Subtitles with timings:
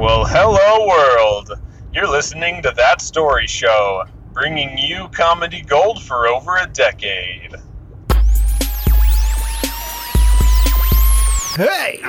[0.00, 1.60] Well, hello, world.
[1.92, 7.54] You're listening to That Story Show, bringing you comedy gold for over a decade.
[11.54, 12.00] Hey!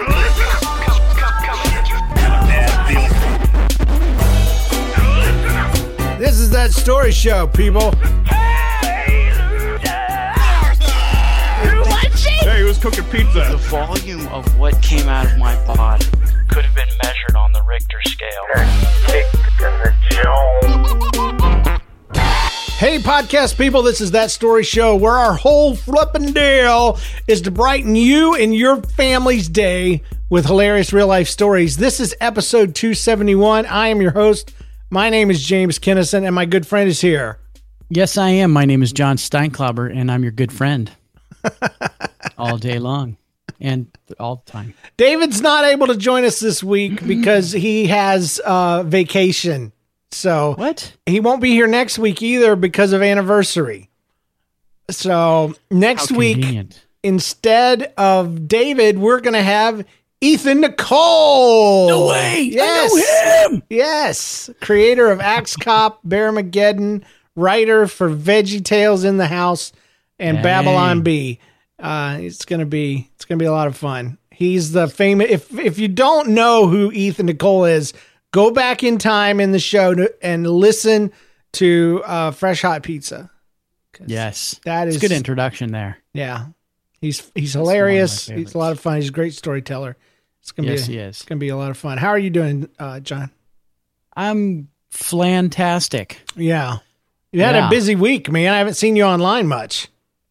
[6.17, 7.91] This is that story show, people.
[12.39, 13.47] Hey, he was cooking pizza.
[13.49, 16.05] The volume of what came out of my body
[16.51, 18.45] could have been measured on the Richter scale.
[22.77, 27.51] Hey, podcast people, this is That Story Show, where our whole flippin' deal is to
[27.51, 31.77] brighten you and your family's day with hilarious real life stories.
[31.77, 33.65] This is episode 271.
[33.67, 34.53] I am your host.
[34.89, 37.39] My name is James Kinnison, and my good friend is here.
[37.89, 38.51] Yes, I am.
[38.51, 40.91] My name is John Steinklauber, and I'm your good friend
[42.37, 43.15] all day long
[43.61, 43.87] and
[44.19, 44.73] all the time.
[44.97, 49.71] David's not able to join us this week because he has uh, vacation.
[50.11, 50.93] So What?
[51.05, 53.89] he won't be here next week either because of anniversary.
[54.89, 56.67] So next week,
[57.01, 59.85] instead of David, we're going to have
[60.19, 61.87] Ethan Nicolle.
[61.87, 62.41] No way!
[62.51, 62.91] Yes.
[62.93, 63.63] I know him!
[63.69, 64.49] Yes.
[64.61, 67.03] Creator of Axe Cop, Bearmageddon,
[67.35, 69.71] writer for Veggie Tales in the House
[70.19, 70.43] and Dang.
[70.43, 71.39] Babylon Bee.
[71.81, 74.17] Uh, it's gonna be it's gonna be a lot of fun.
[74.31, 75.27] He's the famous.
[75.29, 77.93] If if you don't know who Ethan Nicolle is,
[78.31, 81.11] go back in time in the show to, and listen
[81.53, 83.29] to uh, Fresh Hot Pizza.
[84.05, 84.59] Yes.
[84.65, 85.97] that is good introduction there.
[86.13, 86.45] Yeah,
[87.01, 88.27] he's he's one of my hilarious.
[88.27, 88.95] He's a lot of fun.
[88.97, 89.95] He's a great storyteller.
[90.41, 91.17] It's gonna Yes, be he a, is.
[91.17, 91.97] it's gonna be a lot of fun.
[91.99, 93.29] How are you doing, uh, John?
[94.15, 96.17] I'm flantastic.
[96.35, 96.77] Yeah.
[97.31, 97.67] You had Yeah.
[97.67, 98.51] a busy week, man.
[98.53, 99.87] I haven't seen you online much.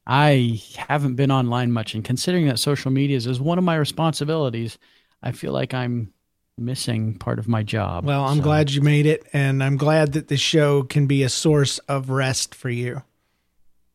[0.07, 4.79] I haven't been online much, and considering that social media is one of my responsibilities,
[5.23, 6.13] I feel like I'm
[6.59, 8.05] missing part of my job.
[8.05, 11.23] Well, I'm So, glad you made it, and I'm glad that the show can be
[11.23, 13.03] a source of rest for you.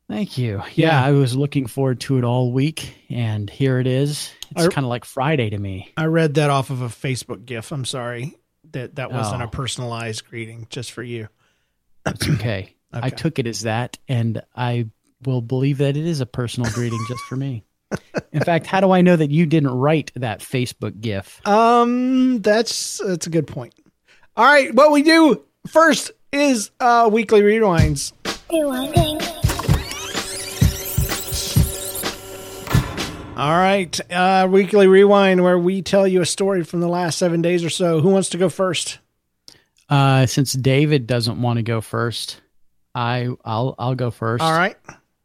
[0.08, 0.58] Thank you.
[0.76, 0.88] Yeah.
[1.02, 4.32] Yeah, I was looking forward to it all week, and here it is.
[4.56, 5.92] It's kind of like Friday to me.
[5.98, 7.72] I read that off of a Facebook GIF.
[7.72, 8.36] I'm sorry
[8.72, 9.46] that that wasn't Oh.
[9.46, 11.28] a personalized greeting just for you.
[12.06, 12.76] It's okay.
[12.94, 14.90] I took it as that, and I
[15.26, 17.64] will believe that it is a personal greeting just for me.
[18.32, 21.46] In fact, how do I know that you didn't write that Facebook GIF?
[21.48, 23.74] Um, that's that's a good point.
[24.36, 28.12] All right, what we do first is uh weekly rewinds.
[33.38, 37.42] All right, uh weekly rewind where we tell you a story from the last seven
[37.42, 38.02] days or so.
[38.02, 39.00] Who wants to go first?
[39.88, 42.42] Uh, since David doesn't want to go first,
[42.96, 44.44] I I'll I'll go first.
[44.44, 44.76] All right.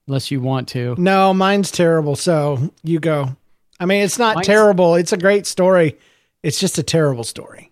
[0.06, 0.94] Unless you want to.
[0.98, 2.16] No, mine's terrible.
[2.16, 3.36] So you go.
[3.78, 4.94] I mean, it's not Mine's- terrible.
[4.96, 5.98] It's a great story.
[6.42, 7.70] It's just a terrible story.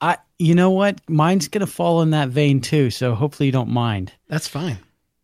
[0.00, 1.00] I you know what?
[1.08, 2.90] Mine's gonna fall in that vein too.
[2.90, 4.12] So hopefully you don't mind.
[4.28, 4.78] That's fine.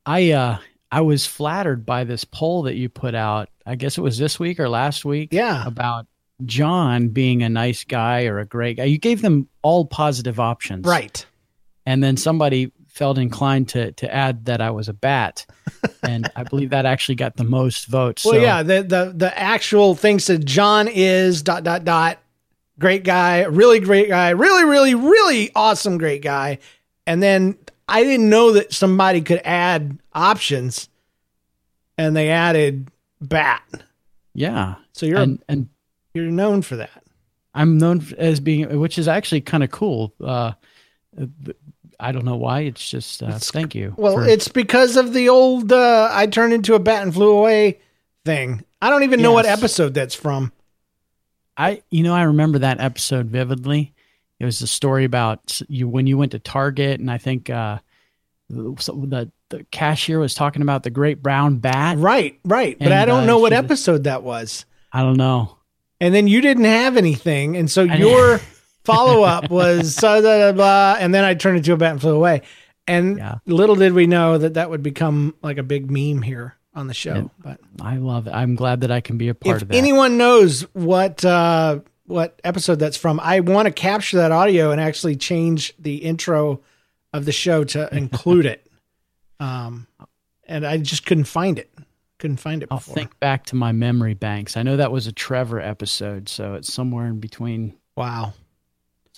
[0.06, 0.58] I uh
[0.90, 3.48] I was flattered by this poll that you put out.
[3.66, 5.30] I guess it was this week or last week.
[5.32, 5.66] Yeah.
[5.66, 6.06] About
[6.46, 8.84] John being a nice guy or a great guy.
[8.84, 10.86] You gave them all positive options.
[10.86, 11.26] Right.
[11.84, 15.46] And then somebody felt inclined to to add that I was a bat.
[16.02, 18.24] and I believe that actually got the most votes.
[18.24, 18.62] Well, so yeah.
[18.62, 22.18] The the the actual thing said John is dot dot dot
[22.78, 26.58] great guy, really great guy, really really really awesome great guy,
[27.06, 27.56] and then
[27.88, 30.88] I didn't know that somebody could add options,
[31.96, 32.90] and they added
[33.20, 33.62] bat.
[34.34, 34.74] Yeah.
[34.92, 35.68] So you're and, and
[36.14, 37.04] you're known for that.
[37.54, 40.14] I'm known as being, which is actually kind of cool.
[40.22, 40.52] Uh,
[42.00, 42.60] I don't know why.
[42.60, 43.94] It's just uh, thank you.
[43.96, 47.36] Well, for- it's because of the old uh, "I turned into a bat and flew
[47.36, 47.80] away"
[48.24, 48.64] thing.
[48.80, 50.52] I don't even know what episode that's from.
[51.56, 53.94] I you know I remember that episode vividly.
[54.38, 57.78] It was a story about you when you went to Target, and I think uh,
[58.48, 61.98] the the cashier was talking about the great brown bat.
[61.98, 62.78] Right, right.
[62.78, 64.64] But I don't uh, know what episode that was.
[64.92, 65.56] I don't know.
[66.00, 68.40] And then you didn't have anything, and so your
[68.84, 72.14] follow up was blah, blah, blah, and then I turned into a bat and flew
[72.14, 72.42] away.
[72.86, 73.36] And Yeah.
[73.46, 76.94] little did we know that that would become like a big meme here on the
[76.94, 77.30] show.
[77.38, 78.30] But I love it.
[78.30, 79.74] I'm glad that I can be a part of that.
[79.74, 84.70] If anyone knows what uh, what episode that's from, I want to capture that audio
[84.70, 86.60] and actually change the intro
[87.12, 88.66] of the show to include it.
[89.40, 89.86] Um,
[90.46, 91.70] and I just couldn't find it.
[92.18, 92.94] Couldn't find it I'll before.
[92.94, 94.56] think back to my memory banks.
[94.56, 97.74] I know that was a Trevor episode, so it's somewhere in between.
[97.96, 98.32] Wow.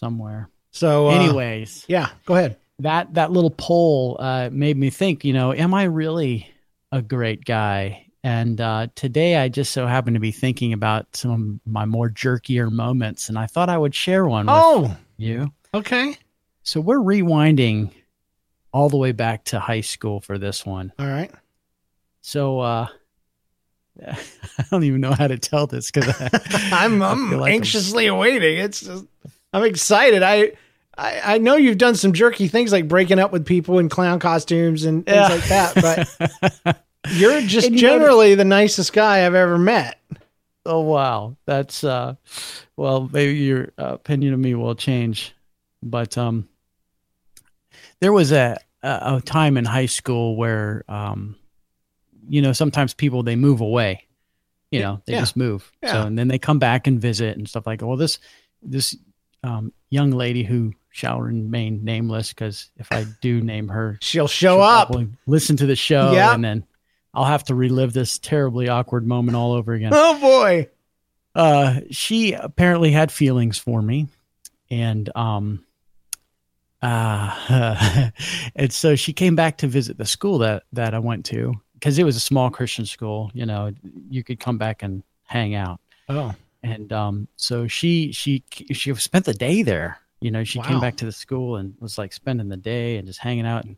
[0.00, 0.48] Somewhere.
[0.70, 2.56] So uh, Anyways, yeah, go ahead.
[2.78, 5.24] that that little poll uh, made me think.
[5.24, 6.48] You know, am I really
[6.90, 8.06] a great guy?
[8.24, 12.08] And uh, today, I just so happened to be thinking about some of my more
[12.10, 15.52] jerkier moments, and I thought I would share one with Oh, you.
[15.74, 16.16] okay.
[16.62, 17.90] So we're rewinding
[18.72, 20.92] all the way back to high school for this one.
[20.98, 21.30] All right.
[22.22, 22.86] So uh
[24.06, 24.16] I
[24.70, 26.14] don't even know how to tell this because
[26.72, 28.58] I'm, I'm anxiously awaiting.
[28.58, 29.04] It's just,
[29.52, 30.22] I'm excited.
[30.22, 30.52] I,
[30.96, 34.18] I I know you've done some jerky things like breaking up with people in clown
[34.18, 35.28] costumes and things Yeah.
[35.28, 39.98] like that, but you're just And you know- generally the nicest guy I've ever met.
[40.66, 42.14] Oh wow, that's uh,
[42.76, 45.34] well, maybe your uh, opinion of me will change,
[45.82, 46.46] but um,
[48.00, 51.34] there was a a a time in high school where um,
[52.28, 54.06] you know, sometimes people they move away,
[54.70, 55.20] you know, they Yeah.
[55.20, 55.92] just move, yeah.
[55.92, 57.80] so and then they come back and visit and stuff like.
[57.82, 58.18] Well, this
[58.62, 58.94] this
[59.42, 64.56] um young lady who shall remain nameless because if I do name her, She'll show
[64.56, 64.92] she'll up.
[65.26, 66.34] listen to the show, Yeah.
[66.34, 66.64] and then
[67.14, 70.68] I'll have to relive this terribly awkward moment all over again Oh boy.
[71.34, 74.08] uh she apparently had feelings for me
[74.70, 75.64] and um
[76.82, 78.10] uh
[78.56, 81.98] and so she came back to visit the school that that I went to because
[81.98, 83.70] it was a small Christian school you know
[84.08, 86.34] you could come back and hang out Oh.
[86.62, 90.66] And um so she she she spent the day there you know she Wow.
[90.66, 93.64] came back to the school and was like spending the day and just hanging out
[93.64, 93.76] and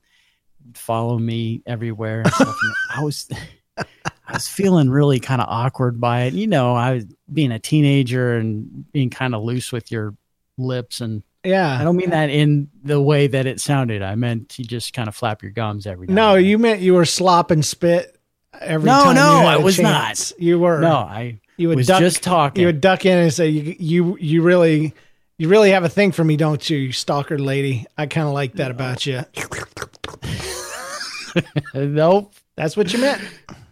[0.75, 2.56] follow me everywhere and stuff.
[2.62, 3.29] And i was
[3.79, 3.84] i
[4.32, 8.37] was feeling really kind of awkward by it you know i was being a teenager
[8.37, 10.14] and being kind of loose with your
[10.58, 11.79] lips and Yeah.
[11.81, 15.08] i don't mean that in the way that it sounded i meant to just kind
[15.08, 18.17] of flap your gums every now no, you meant you were slop and spit
[18.61, 19.14] every No, time.
[19.17, 20.32] no, you I was chance.
[20.38, 20.81] You were.
[20.81, 23.76] no i You would was duck, just talking You would duck in and say, "You,
[23.78, 24.94] you, you really,
[25.38, 27.87] you really have a thing for me, don't you, you stalker lady?
[27.99, 29.22] I kind of like that about you."
[31.75, 33.22] nope That's what you meant.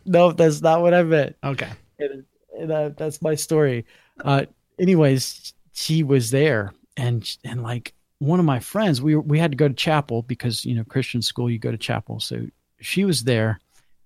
[0.07, 1.69] nope that's not what i meant Okay.
[1.99, 2.25] and,
[2.59, 3.87] and uh, that's my story.
[4.23, 4.45] Uh,
[4.79, 9.57] anyways, she was there, and and like one of my friends, we we had to
[9.57, 12.21] go to chapel because you know Christian school, you go to chapel.
[12.21, 12.47] So
[12.81, 13.61] she was there,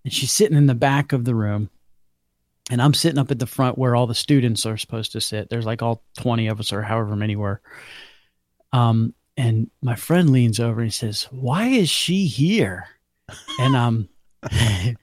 [0.05, 1.69] and she's sitting in the back of the room,
[2.71, 5.51] and I'm sitting up at the front where all the students are supposed to sit.
[5.51, 7.61] There's like all twenty of us or however many were.
[8.73, 12.87] Um, and my friend leans over and says, "Why is she here?"
[13.59, 14.09] And um.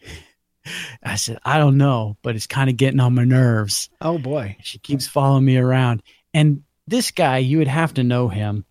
[1.03, 3.89] I said, I don't know, but it's kind of getting on my nerves.
[3.99, 4.57] Oh boy.
[4.61, 6.03] She keeps following me around.
[6.33, 8.65] And this guy, you would have to know him.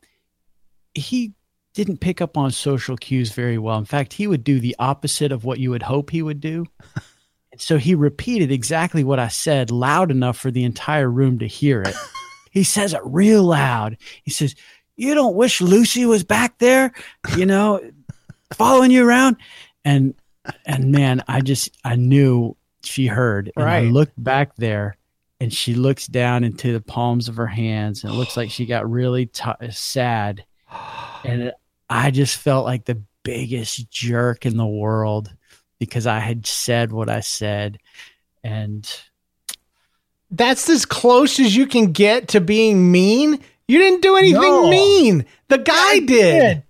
[0.95, 1.33] He
[1.75, 3.79] didn't pick up on social cues very well.
[3.79, 6.67] In fact, he would do the opposite of what you would hope he would do.
[7.61, 11.83] So he repeated exactly what I said loud enough for the entire room to hear
[11.83, 11.95] it.
[12.51, 13.97] he says it real loud.
[14.25, 14.55] He says,
[14.97, 16.93] You don't wish Lucy was back there,
[17.37, 17.81] you know,
[18.55, 19.37] following you around?
[19.85, 20.15] And
[20.65, 23.53] and man, I just I knew she heard.
[23.57, 23.93] And I Right.
[23.93, 24.97] looked back there
[25.41, 28.67] and she looks down into the palms of her hands and it looks like she
[28.67, 30.45] got really t- sad
[31.25, 31.55] and it,
[31.89, 35.31] i just felt like the biggest jerk in the world
[35.81, 37.79] because i had said what i said
[38.45, 38.89] and
[40.31, 43.41] That's as close as you can get to being mean.
[43.67, 44.69] You didn't do anything No.
[44.71, 45.27] mean.
[45.49, 46.63] The guy did.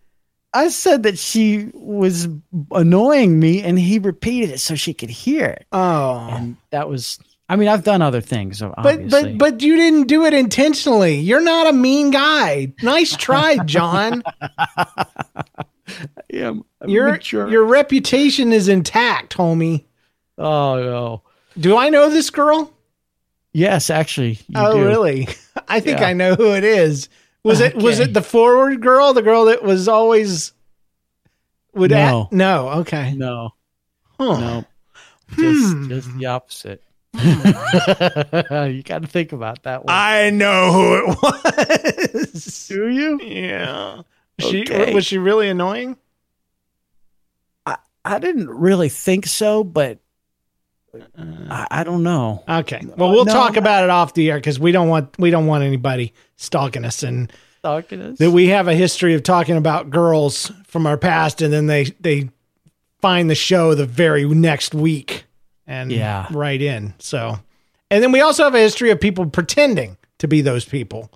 [0.55, 2.27] i said that she was
[2.73, 6.27] annoying me and he repeated it so she could hear it Oh.
[6.33, 10.09] and that was i mean i've done other things so But but but you didn't
[10.09, 11.17] do it intentionally.
[11.21, 12.73] You're not a mean guy.
[12.83, 14.23] Nice try, John.
[16.33, 16.49] yeah,
[16.81, 17.49] I'm your mature.
[17.49, 19.85] your reputation is intact, homie.
[20.39, 21.23] oh no
[21.61, 22.73] Do I know this girl?
[23.53, 24.87] yes actually you oh, do.
[24.87, 25.29] really?
[25.69, 26.07] I think Yeah.
[26.09, 27.09] I know who it is.
[27.43, 30.53] Was it was it the forward girl, the girl that was always
[31.75, 32.23] would No.
[32.25, 32.33] act?
[32.33, 33.13] No, okay.
[33.15, 33.51] no
[34.19, 34.39] Huh.
[34.39, 34.65] no
[35.37, 35.89] just Hmm.
[35.89, 36.83] just the opposite
[37.15, 39.93] you got to think about that one.
[39.95, 41.05] I know who it
[42.25, 42.69] was.
[42.69, 43.21] Do you?
[43.21, 44.03] Yeah.
[44.39, 45.97] She was she really annoying?
[48.05, 49.99] I didn't really think so, but
[51.19, 52.43] I, I don't know.
[52.49, 52.81] Okay.
[52.97, 55.31] Well, we'll No, talk I- about it off the air because we don't want we
[55.31, 58.19] don't want anybody stalking us and stalking us.
[58.19, 61.85] that we have a history of talking about girls from our past and then they
[62.01, 62.31] they
[63.01, 65.25] find the show the very next week
[65.67, 66.27] and Yeah.
[66.33, 66.95] right in.
[66.99, 67.39] So
[67.91, 71.11] and then we also have a history of people pretending to be those people.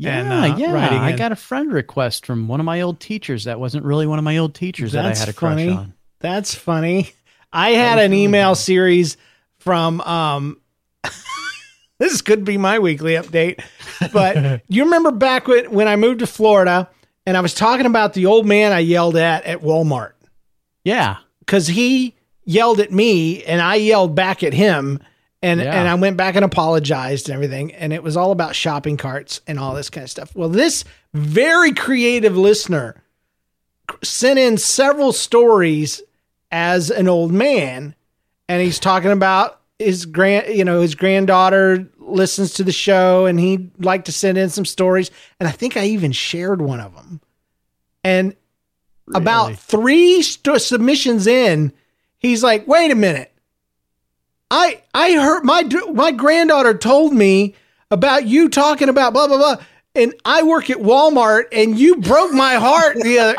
[0.00, 0.74] Yeah, and, uh, yeah.
[1.02, 1.16] I in.
[1.16, 4.24] got a friend request from one of my old teachers that wasn't really one of
[4.24, 5.70] my old teachers that I had a crush funny.
[5.70, 5.92] on.
[6.20, 7.12] That's funny.
[7.52, 9.16] I had an email series
[9.58, 10.60] from um
[11.98, 13.62] this could be my weekly update.
[14.12, 16.88] But you remember back when, when I moved to Florida
[17.26, 20.12] and I was talking about the old man I yelled at at Walmart
[20.84, 21.16] Yeah.
[21.46, 25.00] cuz he yelled at me and I yelled back at him
[25.42, 25.78] and Yeah.
[25.78, 29.40] and I went back and apologized and everything and it was all about shopping carts
[29.46, 30.34] and all this kind of stuff.
[30.34, 30.84] Well, this
[31.14, 32.96] very creative listener
[34.02, 36.02] sent in several stories
[36.50, 37.94] as an old man
[38.48, 43.38] and he's talking about his grand you know his granddaughter listens to the show and
[43.38, 46.94] he'd like to send in some stories and i think i even shared one of
[46.94, 47.20] them
[48.02, 48.34] and
[49.14, 51.72] about three st- submissions in
[52.18, 53.32] he's like wait a minute.
[54.50, 55.62] I i heard my
[55.92, 57.54] my granddaughter told me
[57.90, 59.56] about you talking about blah blah blah
[59.94, 63.36] and i work at walmart and you broke my heart the other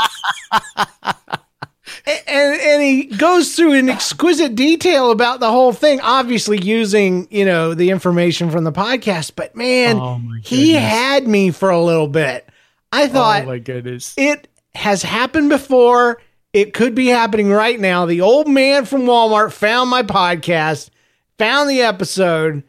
[2.05, 7.45] and and he goes through in exquisite detail about the whole thing obviously using you
[7.45, 12.07] know the information from the podcast but man Oh, he had me for a little
[12.07, 12.47] bit
[12.91, 14.13] i oh thought oh my goodness.
[14.17, 16.21] it has happened before
[16.53, 20.89] it could be happening right now the old man from walmart found my podcast
[21.37, 22.63] found the episode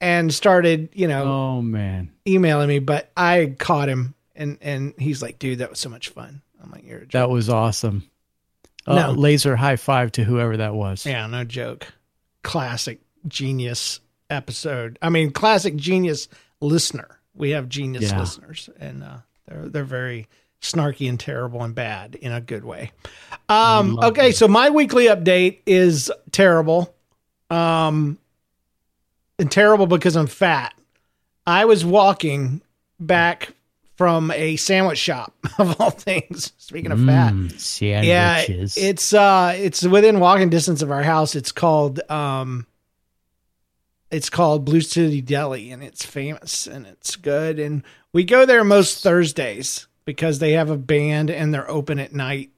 [0.00, 2.10] and started you know Oh man.
[2.26, 6.08] emailing me but i caught him and and he's like dude that was so much
[6.08, 8.08] fun i'm like you're That was awesome.
[8.86, 9.10] Uh, No.
[9.12, 11.06] Laser high five to whoever that was.
[11.06, 11.86] Yeah, no joke.
[12.42, 14.98] Classic genius episode.
[15.02, 16.28] I mean, classic genius
[16.60, 17.20] listener.
[17.34, 18.20] We have genius Yeah.
[18.20, 20.28] listeners, and uh, they're they're very
[20.60, 22.92] snarky and terrible and bad in a good way.
[23.48, 26.94] Um, okay, so my weekly update is terrible.
[27.50, 28.18] Um,
[29.38, 30.72] and terrible because I'm fat.
[31.46, 32.62] I was walking
[33.00, 33.54] back
[33.96, 36.52] from a sandwich shop of all things.
[36.58, 38.40] Speaking of fat, Mm, yeah,
[38.76, 41.34] it's uh it's within walking distance of our house.
[41.34, 42.66] It's called um
[44.10, 47.82] it's called Blue City Deli and it's famous and it's good and
[48.12, 52.50] we go there most Thursdays because they have a band and they're open at night.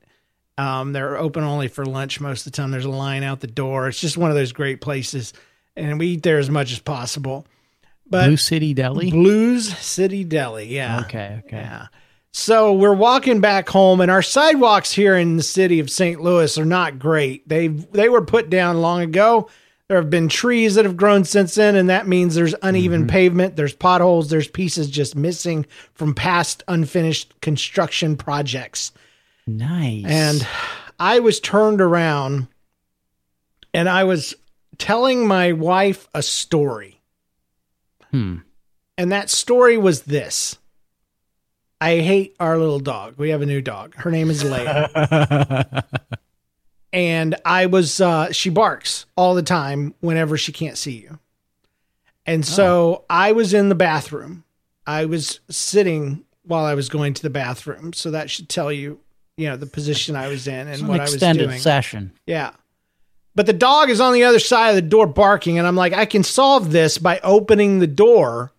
[0.58, 2.70] Um they're open only for lunch most of the time.
[2.70, 3.88] There's a line out the door.
[3.88, 5.32] It's just one of those great places
[5.76, 7.46] and we eat there as much as possible.
[8.08, 9.10] But Blue City Deli.
[9.10, 11.00] Blues City Deli, yeah.
[11.00, 11.56] Okay, okay.
[11.58, 11.86] Yeah.
[12.32, 16.20] So we're walking back home, and our sidewalks here in the city of St.
[16.20, 17.48] Louis are not great.
[17.48, 19.48] They they were put down long ago.
[19.88, 23.10] There have been trees that have grown since then, and that means there's uneven mm-hmm.
[23.10, 28.92] pavement, there's potholes, there's pieces just missing from past unfinished construction projects.
[29.46, 30.04] Nice.
[30.06, 30.46] And
[30.98, 32.48] I was turned around,
[33.74, 34.34] and I was
[34.78, 36.93] telling my wife a story.
[38.14, 38.36] Hmm.
[38.96, 40.56] And that story was this.
[41.80, 43.14] I hate our little dog.
[43.18, 43.94] We have a new dog.
[43.96, 45.84] Her name is Leia.
[46.92, 51.18] and I was uh she barks all the time whenever she can't see you.
[52.26, 54.44] And so I was in the bathroom.
[54.86, 57.92] I was sitting while I was going to the bathroom.
[57.92, 59.00] So that should tell you,
[59.36, 61.60] you know, the position I was in and what I was extended doing.
[61.60, 62.12] session.
[62.26, 62.52] Yeah.
[63.34, 65.92] But the dog is on the other side of the door barking, and I'm like,
[65.92, 68.52] I can solve this by opening the door.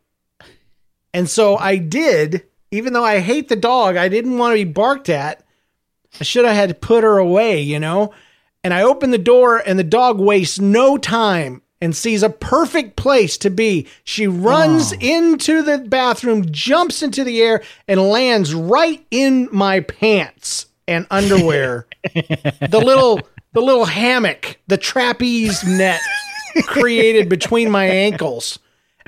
[1.14, 4.70] And so I did, even though I hate the dog, I didn't want to be
[4.70, 5.46] barked at.
[6.20, 8.14] I should have had to put her away, you know?
[8.64, 12.96] And I opened the door, and the dog wastes no time and sees a perfect
[12.96, 13.88] place to be.
[14.04, 20.66] She runs into the bathroom, jumps into the air, and lands right in my pants
[20.88, 23.22] and underwear the little
[23.56, 26.02] the little hammock, the trapeze net
[26.64, 28.60] created between my ankles.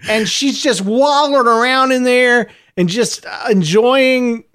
[0.09, 4.45] And she's just wallowing around in there and just uh, enjoying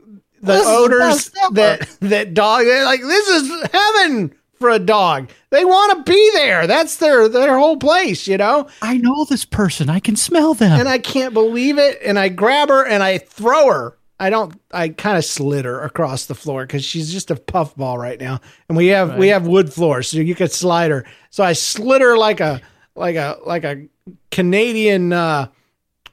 [0.40, 5.28] the odors that that dog they're like this is heaven for a dog.
[5.50, 6.66] They want to be there.
[6.66, 8.68] That's their their whole place, you know?
[8.80, 9.90] I know this person.
[9.90, 10.72] I can smell them.
[10.72, 13.98] And I can't believe it and I grab her and I throw her.
[14.22, 17.98] I don't I kind of slid her across the floor cuz she's just a puffball
[17.98, 18.40] right now.
[18.68, 21.04] And we have we have wood floors so you could slide her.
[21.30, 22.60] So I slid her like a
[22.94, 23.82] like a like a
[24.30, 25.46] Canadian uh,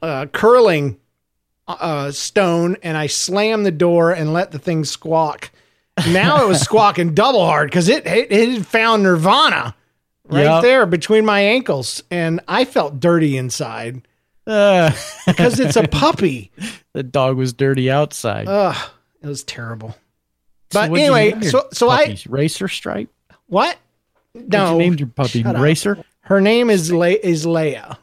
[0.02, 0.96] uh, curling
[1.68, 5.50] uh, stone and I slammed the door and let the thing squawk.
[6.10, 9.74] Now it was squawking double hard because it, it it found Nirvana
[10.28, 10.62] right Yep.
[10.62, 14.09] there between my ankles, and I felt dirty inside Uh,
[15.26, 16.50] because it's a puppy.
[16.92, 18.46] the dog was dirty outside.
[18.48, 18.90] Ugh,
[19.22, 19.90] it was terrible.
[20.72, 22.26] So But you anyway, so so I puppies?
[22.26, 23.08] racer stripe.
[23.46, 23.76] what?
[24.34, 25.62] No, you named your puppy shut up.
[25.62, 26.04] racer.
[26.22, 27.96] her name is Le- is Leia.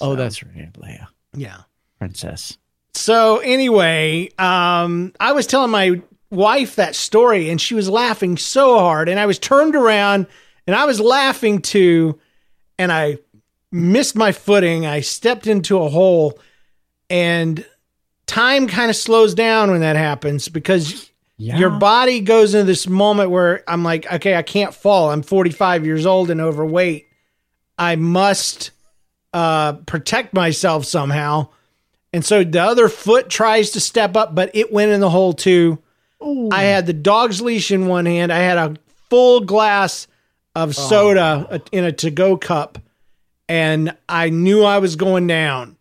[0.00, 1.58] Oh, that's right, Leia, Yeah.
[1.98, 2.56] princess.
[2.94, 8.78] So anyway, um, I was telling my wife that story, and she was laughing so
[8.78, 10.26] hard, and I was turned around,
[10.66, 12.18] and I was laughing too,
[12.78, 13.18] and I
[13.74, 14.86] missed my footing.
[14.86, 16.38] I stepped into a hole,
[17.10, 17.64] and
[18.26, 21.58] time kind of slows down when that happens because Yeah.
[21.58, 25.10] your body goes into this moment where I'm like, okay, I can't fall.
[25.10, 27.06] I'm 45 years old and overweight.
[27.76, 28.70] I must
[29.32, 31.48] uh, protect myself somehow.
[32.12, 35.32] And so the other foot tries to step up, but it went in the hole
[35.32, 35.78] too.
[36.52, 38.32] I had the dog's leash in one hand.
[38.32, 38.76] I had a
[39.10, 40.06] full glass
[40.54, 42.78] of soda uh, in a to go cup,
[43.48, 45.76] and I knew I was going down.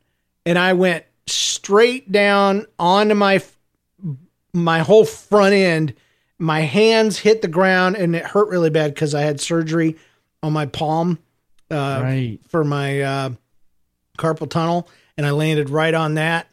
[0.45, 3.41] And I went straight down onto my
[4.53, 5.93] my whole front end.
[6.37, 9.95] My hands hit the ground, and it hurt really bad because I had surgery
[10.41, 11.19] on my palm
[11.71, 12.39] uh, right.
[12.49, 13.29] for my uh,
[14.17, 16.47] carpal tunnel, and I landed right on that.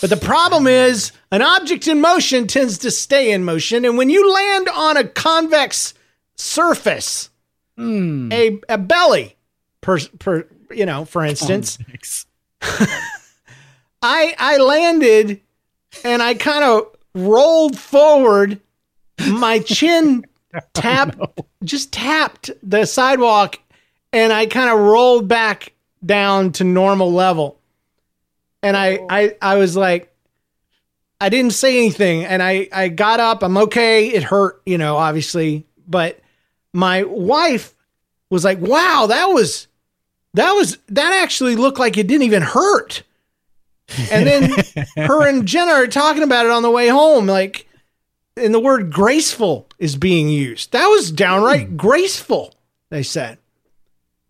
[0.00, 4.10] But the problem is, an object in motion tends to stay in motion, and when
[4.10, 5.94] you land on a convex
[6.34, 7.30] surface,
[7.76, 8.28] Hmm.
[8.32, 9.36] a a belly,
[9.80, 11.78] per per you know, for instance,
[12.62, 15.40] I I landed,
[16.04, 18.60] and I kind of rolled forward.
[19.28, 20.24] My chin
[20.74, 21.18] tapped,
[21.64, 23.58] just tapped the sidewalk,
[24.12, 25.72] and I kind of rolled back
[26.04, 27.58] down to normal level.
[28.62, 30.12] And I, I, I was like,
[31.20, 33.42] I didn't say anything, and I, I got up.
[33.42, 34.08] I'm okay.
[34.08, 36.20] It hurt, you know, obviously, but
[36.72, 37.74] my wife
[38.30, 39.68] was like, "Wow, that was,
[40.34, 43.02] that was, that actually looked like it didn't even hurt."
[44.10, 44.50] And then
[44.96, 47.66] her and Jenna are talking about it on the way home, like,
[48.36, 50.72] and the word graceful is being used.
[50.72, 52.54] That was downright graceful,
[52.90, 53.38] they said.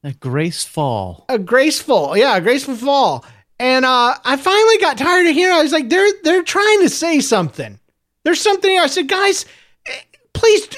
[0.05, 1.25] A grace fall.
[1.29, 3.25] A graceful, yeah, a graceful fall.
[3.59, 5.57] And uh, I finally got tired of hearing.
[5.57, 7.81] I was like, they're they're trying to say something.
[8.23, 8.83] There's something here.
[8.83, 9.45] I said, guys,
[9.87, 10.01] eh,
[10.33, 10.69] please,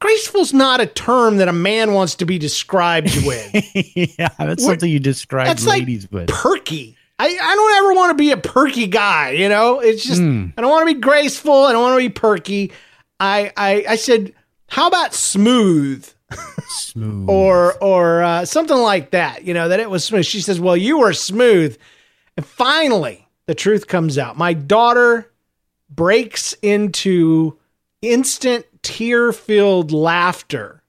[0.00, 3.50] graceful's not a term that a man wants to be described with.
[3.74, 6.28] yeah, that's We're- something you describe that's like ladies with.
[6.28, 6.96] perky.
[7.18, 9.80] I, I don't ever want to be a perky guy, you know?
[9.80, 10.54] It's just Mm.
[10.56, 12.72] I don't want to be graceful, I don't want to be perky.
[13.20, 14.32] I I, I said,
[14.68, 16.08] how about smooth?
[16.68, 17.28] Smooth.
[17.28, 20.24] Or or uh, something like that, you know, that it was smooth.
[20.24, 21.76] She says, Well, you were smooth.
[22.38, 24.38] And finally, the truth comes out.
[24.38, 25.30] My daughter
[25.90, 27.58] breaks into
[28.00, 30.82] instant tear filled laughter.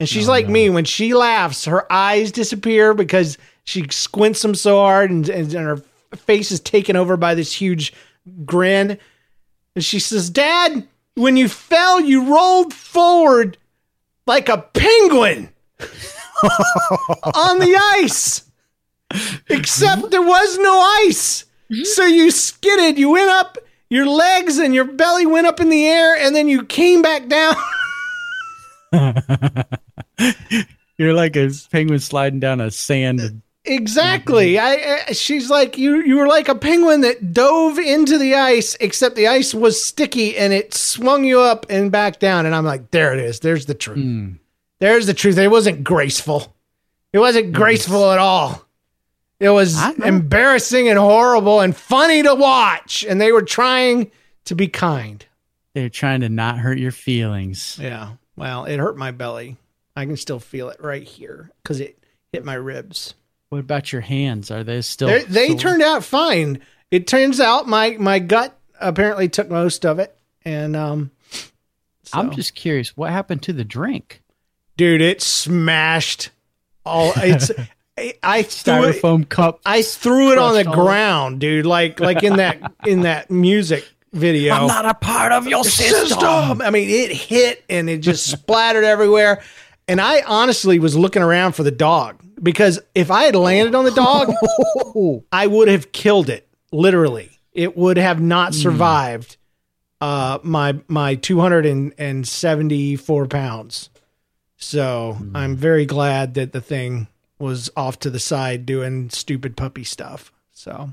[0.00, 0.52] And she's Oh, like no.
[0.52, 0.70] me.
[0.70, 5.66] When she laughs, her eyes disappear because she squints them so hard and, and, and
[5.66, 5.82] her
[6.16, 7.92] face is taken over by this huge
[8.44, 8.98] grin.
[9.74, 13.56] And she says, Dad, when you fell, you rolled forward
[14.26, 15.50] like a penguin
[17.34, 18.42] on the ice.
[19.48, 21.44] Except there was no ice.
[21.84, 23.58] So you skidded, you went up,
[23.94, 27.28] your legs and your belly went up in the air, and then you came back
[27.28, 27.54] down.
[30.98, 33.42] You're like a penguin sliding down a sand.
[33.64, 34.58] Exactly.
[34.58, 38.76] I, I she's like you you were like a penguin that dove into the ice
[38.80, 42.64] except the ice was sticky and it swung you up and back down and I'm
[42.64, 43.40] like there it is.
[43.40, 43.98] There's the truth.
[43.98, 44.38] Mm.
[44.80, 45.38] There's the truth.
[45.38, 46.54] It wasn't graceful.
[47.12, 48.66] It wasn't graceful at all.
[49.44, 54.10] It was embarrassing and horrible and funny to watch and they were trying
[54.46, 55.24] to be kind.
[55.74, 57.78] They're trying to not hurt your feelings.
[57.80, 58.12] Yeah.
[58.36, 59.56] Well, it hurt my belly.
[59.96, 61.98] I can still feel it right here cuz it
[62.32, 63.14] hit my ribs.
[63.50, 64.50] What about your hands?
[64.50, 65.08] Are they still?
[65.08, 66.60] They're- they turned out fine.
[66.90, 71.10] It turns out my my gut apparently took most of it, and um,
[72.12, 72.96] I'm just curious.
[72.96, 74.22] What happened to the drink?
[74.76, 76.30] dude, it smashed
[76.84, 77.12] all.
[77.16, 77.50] It's
[77.96, 78.96] I, I threw it.
[78.96, 79.60] Styrofoam cup.
[79.64, 81.66] I threw it on the ground, dude.
[81.66, 84.54] Like like in that in that music video.
[84.54, 86.08] I'm not a part of your system.
[86.08, 86.62] system.
[86.62, 89.42] I mean, it hit and it just splattered everywhere.
[89.86, 93.84] And I honestly was looking around for the dog because if I had landed on
[93.84, 94.32] the dog,
[95.32, 96.48] I would have killed it.
[96.72, 99.36] Literally, it would have not survived
[100.00, 103.90] uh, my my two hundred and seventy four pounds.
[104.56, 109.84] So I'm very glad that the thing was off to the side doing stupid puppy
[109.84, 110.32] stuff.
[110.52, 110.90] So,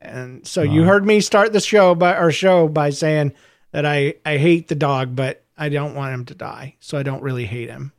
[0.00, 3.32] and so you heard me start the show by our show by saying
[3.72, 7.02] that I I hate the dog, but I don't want him to die, so I
[7.02, 7.92] don't really hate him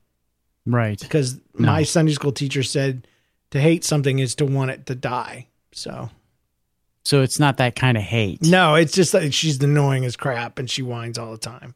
[0.66, 1.00] Right.
[1.00, 3.08] because my Sunday school teacher said
[3.52, 5.48] to hate something is to want it to die.
[5.72, 6.10] So
[7.04, 8.42] So it's not that kind of hate.
[8.44, 11.76] no, it's just that she's annoying as crap and she whines all the time.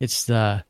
[0.00, 0.64] It's the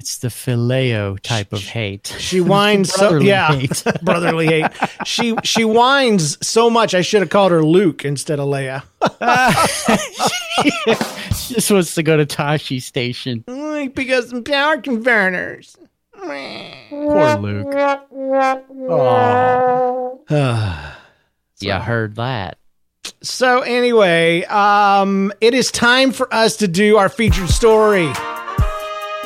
[0.00, 2.16] it's the phileo type of hate.
[2.18, 3.84] She whines so yeah, hate.
[4.02, 4.66] brotherly hate.
[5.04, 6.94] She she whines so much.
[6.94, 8.82] I should have called her Luke instead of Leia.
[11.40, 13.44] She just wants to go to Tosche Station.
[13.46, 15.76] Like, because some power converters.
[16.12, 17.74] Poor Luke.
[21.62, 22.56] Yeah, heard that.
[23.22, 28.10] So anyway, um, it is time for us to do our featured story.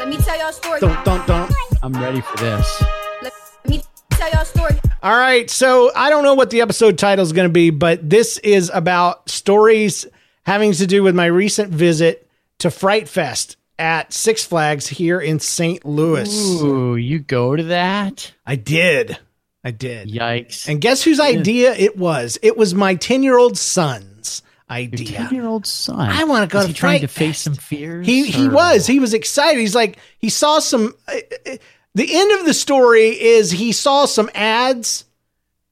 [0.05, 0.81] Let me tell y'all a story.
[0.81, 1.51] Don't don't don't.
[1.83, 2.85] I'm ready for this.
[3.23, 3.33] Let
[3.67, 4.79] me tell y'all a story.
[5.03, 8.11] All right, so I don't know what the episode title is going to be, but
[8.11, 10.05] this is about stories
[10.45, 15.41] having to do with my recent visit to Fright Fest at Six Flags here in
[15.41, 15.83] St.
[15.87, 16.61] Louis.
[16.61, 18.31] Ooh, you go to that?
[18.45, 19.17] I did.
[19.65, 20.11] I did.
[20.11, 20.69] Yikes.
[20.69, 22.39] And guess whose idea it was?
[22.43, 25.19] It was my 10-year-old son's Your idea.
[25.29, 26.09] 10 year old son.
[26.11, 28.07] I wanna go Is to he trying to face some fears?
[28.07, 28.87] He he or- was.
[28.87, 29.61] He was excited.
[29.61, 30.95] He's like he saw some.
[31.09, 31.57] Uh, uh,
[31.95, 35.05] the end of the story is he saw some ads,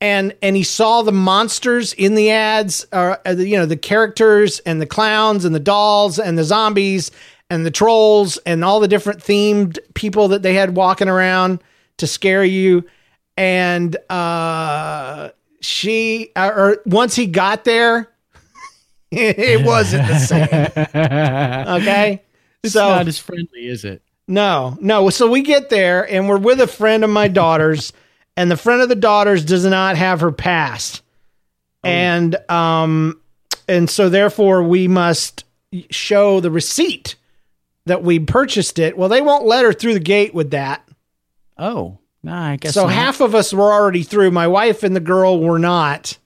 [0.01, 2.87] and and he saw the monsters in the ads.
[2.93, 7.11] Uh, uh, you know the characters and the clowns and the dolls and the zombies
[7.51, 11.61] and the trolls and all the different themed people that they had walking around
[11.99, 12.85] to scare you.
[13.37, 18.09] And uh, she uh, or once he got there,
[19.15, 20.49] it wasn't the same.
[21.83, 22.23] Okay.
[22.63, 24.03] It's so not as friendly, is it?
[24.27, 25.11] no, no.
[25.11, 27.93] So we get there and we're with a friend of my daughter's,
[28.37, 31.03] and the friend of the daughter's does not have her pass.
[31.85, 33.21] And um
[33.69, 35.45] and so therefore we must
[35.91, 37.17] show the receipt
[37.87, 38.97] that we purchased it.
[38.97, 40.89] Well, they won't let her through the gate with that.
[41.59, 42.93] Oh, no, I guess so not.
[42.93, 44.31] half of us were already through.
[44.31, 46.19] My wife and the girl were not.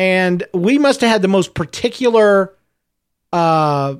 [0.00, 2.54] And we must have had the most particular
[3.34, 3.96] uh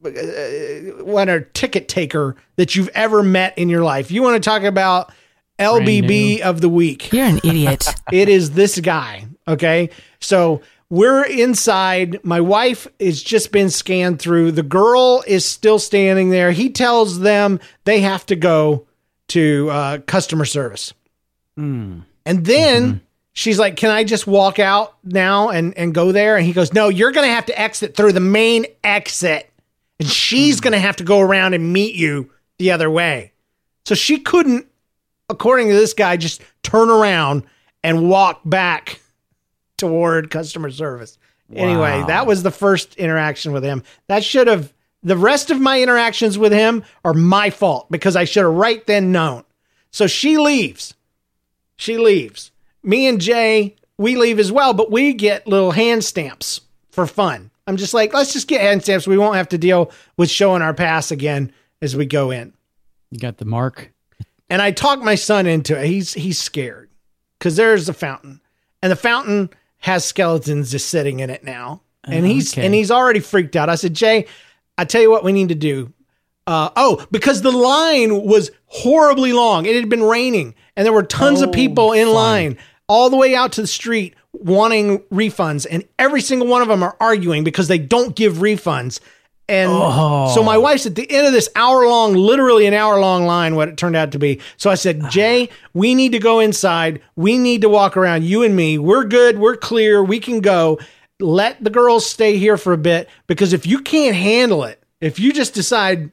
[0.00, 4.10] what a ticket taker that you've ever met in your life.
[4.10, 5.12] You want to talk about
[5.60, 7.12] LBB of the week.
[7.12, 7.86] You're an idiot.
[8.12, 9.26] It is this guy.
[9.46, 9.90] Okay.
[10.18, 12.24] So we're inside.
[12.24, 14.52] My wife has just been scanned through.
[14.52, 16.50] The girl is still standing there.
[16.50, 18.86] He tells them they have to go
[19.28, 20.92] to uh, customer service.
[21.56, 22.00] Hmm.
[22.24, 23.02] And then
[23.36, 26.36] she's like, Can I just walk out now and, and go there?
[26.36, 29.48] And he goes, No, you're going to have to exit through the main exit.
[30.00, 33.32] And she's going to have to go around and meet you the other way.
[33.84, 34.66] So she couldn't,
[35.30, 37.44] according to this guy, just turn around
[37.84, 39.00] and walk back
[39.76, 41.18] toward customer service.
[41.54, 43.84] Anyway, that was the first interaction with him.
[44.08, 44.72] That should have,
[45.04, 48.84] the rest of my interactions with him are my fault because I should have right
[48.86, 49.44] then known.
[49.92, 50.94] So she leaves.
[51.76, 52.50] She leaves.
[52.86, 57.50] Me and Jay, we leave as well, but we get little hand stamps for fun.
[57.66, 59.06] I'm just like, let's just get hand stamps.
[59.06, 62.52] We won't have to deal with showing our pass again as we go in.
[63.10, 63.92] You got the mark.
[64.48, 65.86] And I talked my son into it.
[65.86, 66.88] He's he's scared
[67.38, 68.40] because there's the fountain,
[68.80, 72.64] and the fountain has skeletons just sitting in it now, and Oh, he's okay.
[72.64, 73.68] and he's already freaked out.
[73.68, 74.26] I said, Jay,
[74.78, 75.92] I tell you what we need to do.
[76.46, 79.66] Uh, oh, because the line was horribly long.
[79.66, 82.14] It had been raining, and there were tons of Oh, people in fun.
[82.14, 86.68] line all the way out to the street wanting refunds, and every single one of
[86.68, 89.00] them are arguing because they don't give refunds.
[89.48, 90.32] And Oh.
[90.34, 90.60] so my oh.
[90.60, 93.76] wife's at the end of this hour long, literally an hour long line, what it
[93.76, 94.40] turned out to be.
[94.56, 97.00] So I said, Jay, we need to go inside.
[97.14, 98.76] We need to walk around, you and me.
[98.78, 99.38] We're good.
[99.38, 100.02] We're clear.
[100.02, 100.80] We can go.
[101.20, 105.18] Let the girls stay here for a bit because if you can't handle it, if
[105.20, 106.10] you just decide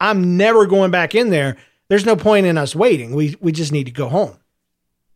[0.00, 1.56] I'm never going back in there,
[1.88, 3.14] there's no point in us waiting.
[3.14, 4.36] We we just need to go home.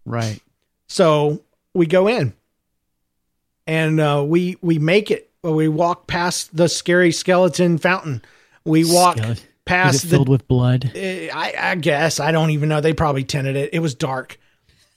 [0.07, 0.41] Right.
[0.89, 1.43] So
[1.75, 2.33] we go in,
[3.67, 5.31] and uh, we we make it.
[5.43, 8.23] We walk past the scary skeleton fountain.
[8.65, 9.19] We walk
[9.65, 10.17] past it the.
[10.17, 10.91] filled with blood?
[10.95, 12.81] Eh, I, I guess I don't even know.
[12.81, 13.71] They probably tinted it.
[13.73, 14.39] It was dark.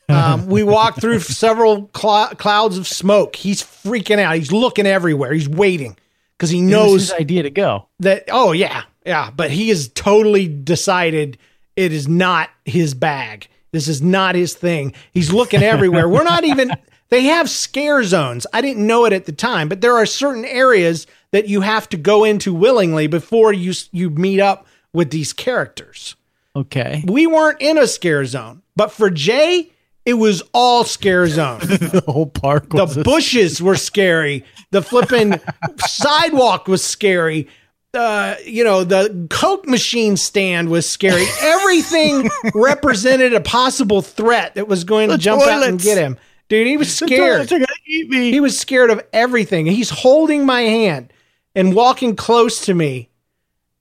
[0.10, 3.36] Um, we walked through several clou- clouds of smoke.
[3.36, 4.36] He's freaking out.
[4.36, 5.32] He's looking everywhere.
[5.32, 5.96] He's waiting
[6.38, 7.88] because he knows his idea to go.
[8.00, 11.38] that oh yeah yeah but he has totally decided
[11.76, 16.44] it is not his bag this is not his thing he's looking everywhere we're not
[16.44, 16.72] even
[17.10, 20.46] they have scare zones i didn't know it at the time but there are certain
[20.46, 25.34] areas that you have to go into willingly before you you meet up with these
[25.34, 26.16] characters
[26.56, 27.04] Okay.
[27.08, 29.72] we weren't in a scare zone But for Jay,
[30.06, 31.60] it was all scare zone.
[31.64, 34.44] the whole park the bushes were scary.
[34.72, 35.40] The flipping
[35.78, 37.48] sidewalk was scary.
[37.94, 41.26] Uh, you know, the Coke machine stand was scary.
[41.42, 46.18] Everything represented a possible threat that was going to The jump out and get him.
[46.48, 47.10] Dude, he was scared.
[47.34, 48.32] toilets are gonna eat me.
[48.32, 49.66] He was scared of everything.
[49.66, 51.12] He's holding my hand
[51.56, 53.10] and walking close to me.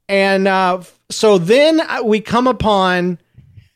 [0.09, 3.18] And uh, so then we come upon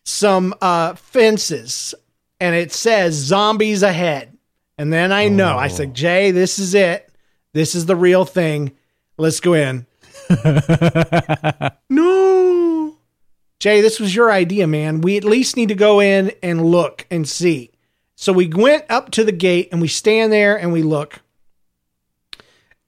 [0.05, 1.95] some uh, fences
[2.41, 4.37] and it says zombies ahead.
[4.77, 7.09] And then I know, I said, Jay, this is it.
[7.53, 8.73] This is the real thing.
[9.17, 9.87] Let's go in.
[11.91, 12.97] no.
[13.59, 15.01] Jay, this was your idea, man.
[15.01, 17.71] We at least need to go in and look and see.
[18.17, 21.21] So we went up to the gate and we stand there and we look.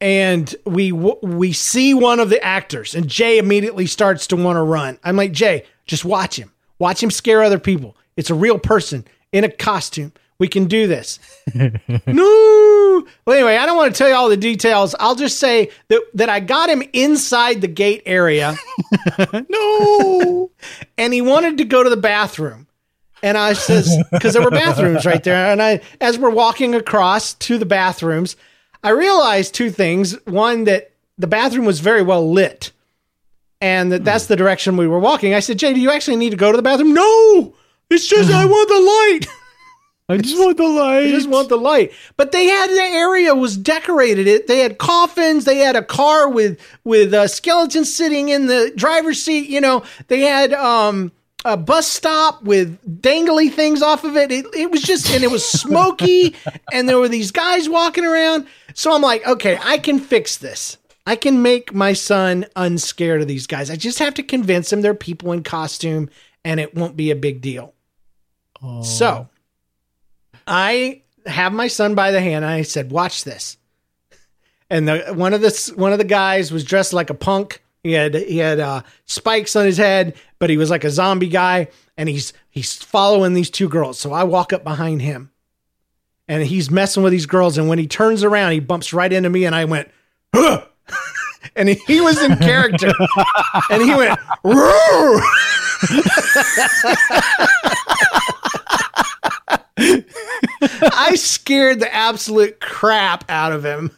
[0.00, 4.62] And we we see one of the actors and Jay immediately starts to want to
[4.62, 4.98] run.
[5.02, 6.52] I'm like, "Jay, just watch him.
[6.78, 7.96] Watch him scare other people.
[8.16, 10.12] It's a real person in a costume.
[10.38, 11.18] We can do this."
[11.54, 13.06] no.
[13.24, 14.94] Well, anyway, I don't want to tell you all the details.
[14.98, 18.56] I'll just say that that I got him inside the gate area.
[19.48, 20.50] no.
[20.98, 22.66] And he wanted to go to the bathroom.
[23.22, 25.50] And I says, because there were bathrooms right there.
[25.50, 28.36] And I, as we're walking across to the bathrooms,
[28.82, 30.14] I realized two things.
[30.26, 32.72] One, that the bathroom was very well lit
[33.60, 34.32] and that that's hmm.
[34.32, 35.34] the direction we were walking.
[35.34, 36.94] I said, Jay, do you actually need to go to the bathroom?
[36.94, 37.54] No,
[37.90, 39.42] it's just I want the light.
[40.08, 41.06] I just want the light.
[41.06, 41.92] I just want the light.
[42.16, 44.28] But they had the area was decorated.
[44.28, 45.44] It they had coffins.
[45.44, 49.48] They had a car with with uh, skeletons sitting in the driver's seat.
[49.48, 51.10] You know, they had um
[51.44, 54.30] a bus stop with dangly things off of it.
[54.30, 56.36] It, it was just and it was smoky,
[56.72, 58.46] and there were these guys walking around.
[58.74, 60.78] So I'm like, okay, I can fix this.
[61.04, 63.70] I can make my son unscared of these guys.
[63.70, 66.10] I just have to convince him they're people in costume,
[66.44, 67.74] and it won't be a big deal.
[68.82, 69.28] So
[70.46, 73.56] I have my son by the hand and I said, "Watch this."
[74.70, 77.62] And the one of the one of the guys was dressed like a punk.
[77.82, 81.28] He had he had uh, spikes on his head, but he was like a zombie
[81.28, 83.98] guy, and he's he's following these two girls.
[83.98, 85.30] So I walk up behind him,
[86.28, 87.58] and he's messing with these girls.
[87.58, 89.88] And when he turns around, he bumps right into me, and I went,
[90.34, 90.64] huh!
[91.56, 92.92] and he, was in character,
[93.70, 95.20] and he went, Roar!
[99.78, 103.90] I scared the absolute crap out of him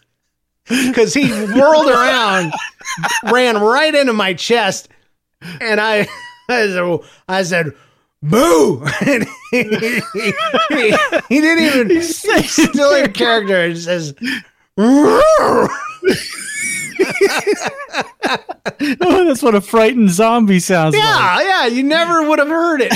[0.69, 2.53] because he whirled around,
[3.33, 4.89] ran right into my chest,
[5.61, 6.09] and I,
[6.49, 7.73] I said, I said
[8.23, 10.01] "Boo!" And he, he-
[10.71, 10.97] he-
[11.29, 11.91] he didn't even.
[11.91, 12.19] He's
[12.53, 13.65] still in character.
[13.65, 14.15] It says.
[19.01, 21.03] Oh, that's what a frightened zombie sounds like.
[21.03, 22.93] Yeah, yeah, you never would have heard it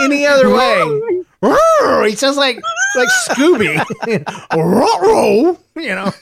[0.00, 1.22] any other way.
[1.42, 2.58] He sounds like
[2.96, 3.76] like Scooby.
[4.56, 5.56] Roar!
[5.76, 6.12] You know.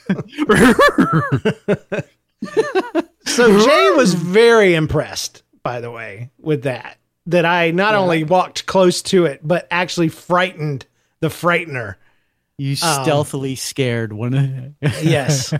[3.25, 6.97] so Jay was very impressed, by the way, with that.
[7.27, 10.85] That I not only walked close to it, but actually frightened
[11.19, 11.95] the frightener.
[12.57, 15.53] You Um, stealthily scared one Yes.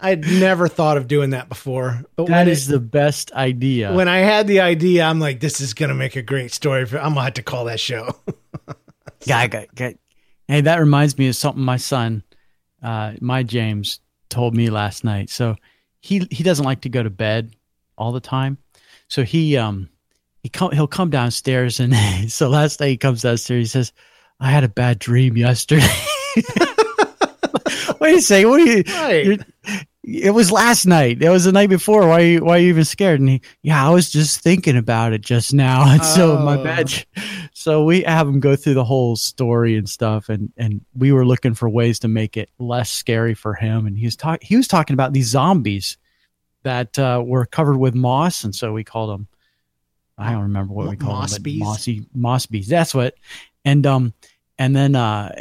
[0.00, 2.04] I'd never thought of doing that before.
[2.14, 3.92] But That is it- the best idea.
[3.92, 6.86] when I had the idea, I'm like, this is gonna make a great story.
[6.86, 8.14] For, I'm gonna have to call that show.
[9.24, 9.94] Yeah, I got, got-
[10.46, 12.22] hey, that reminds me of something my son,
[12.82, 14.00] uh, my James,
[14.30, 15.30] told me last night.
[15.30, 15.56] So
[16.00, 17.54] he he doesn't like to go to bed
[17.96, 18.58] all the time.
[19.08, 19.88] So he um
[20.42, 21.94] he come he'll come downstairs and
[22.30, 23.60] so last night he comes downstairs.
[23.62, 23.92] He says,
[24.40, 25.86] "I had a bad dream yesterday."
[28.00, 28.50] Wait a second.
[28.50, 28.82] What are you?
[28.86, 29.40] Right.
[30.10, 31.22] It was last night.
[31.22, 32.06] It was the night before.
[32.08, 32.14] Why?
[32.14, 33.20] Are you, why are you even scared?
[33.20, 35.90] And he, yeah, I was just thinking about it just now.
[35.90, 36.64] And so my Oh.
[36.64, 36.92] bad.
[37.52, 41.26] So we have him go through the whole story and stuff, and and we were
[41.26, 43.86] looking for ways to make it less scary for him.
[43.86, 44.46] And he was talking.
[44.46, 45.98] He was talking about these zombies
[46.62, 49.28] that uh, were covered with moss, and so we called them.
[50.16, 51.42] I don't remember what we called moss them.
[51.42, 51.60] bees?
[51.60, 52.68] Mossy moss bees.
[52.68, 53.14] That's what.
[53.64, 54.14] And um,
[54.58, 55.34] and then uh,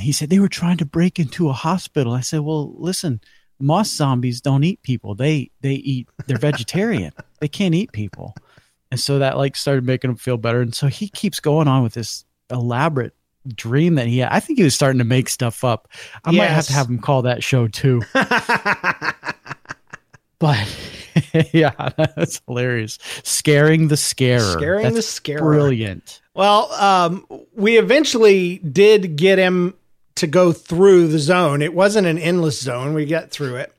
[0.00, 2.12] he said they were trying to break into a hospital.
[2.14, 3.20] I said, well, listen,
[3.58, 5.14] moss zombies don't eat people.
[5.14, 6.08] They they eat.
[6.26, 7.12] They're vegetarian.
[7.40, 8.34] they can't eat people.
[8.90, 10.60] And so that like started making him feel better.
[10.60, 13.14] And so he keeps going on with this elaborate
[13.54, 14.32] dream that he had.
[14.32, 15.88] I think he was starting to make stuff up.
[16.24, 18.02] I might have to have him call that show too.
[20.38, 20.68] But
[21.52, 22.98] yeah, that's hilarious.
[23.24, 24.40] Scaring the scarer.
[24.40, 25.40] Scaring That's the scarer.
[25.40, 26.20] Brilliant.
[26.34, 29.74] Well, um, we eventually did get him
[30.18, 31.62] to go through the zone.
[31.62, 32.94] It wasn't an endless zone.
[32.94, 33.72] We get through it.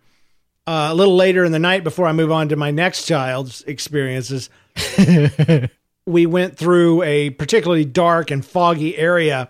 [0.67, 3.62] Uh, a little later in the night, before I move on to my next child's
[3.63, 4.49] experiences,
[6.06, 9.49] we went through a particularly dark and foggy area,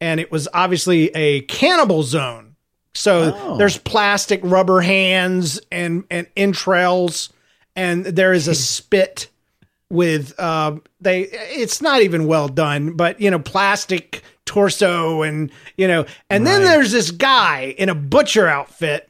[0.00, 2.54] and it was obviously a cannibal zone.
[2.94, 3.56] So Oh.
[3.56, 7.30] there's plastic rubber hands and and entrails,
[7.74, 9.28] and there is a spit
[9.90, 11.22] with uh, they.
[11.22, 16.62] It's not even well done, but you know, plastic torso and you know, and then
[16.62, 19.08] there's this guy in a butcher outfit,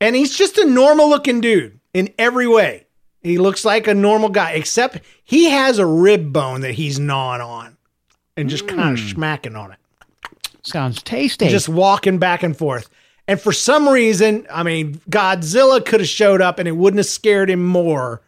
[0.00, 2.86] and he's just a normal looking dude in every way.
[3.20, 7.42] He looks like a normal guy, except he has a rib bone that he's gnawing
[7.42, 7.76] on
[8.36, 9.08] and just kind of hmm.
[9.08, 9.78] smacking on it
[10.62, 11.48] Sounds tasty.
[11.48, 12.88] just walking back and forth.
[13.28, 17.06] And for some reason, I mean, Godzilla could have showed up and it wouldn't have
[17.06, 18.22] scared him more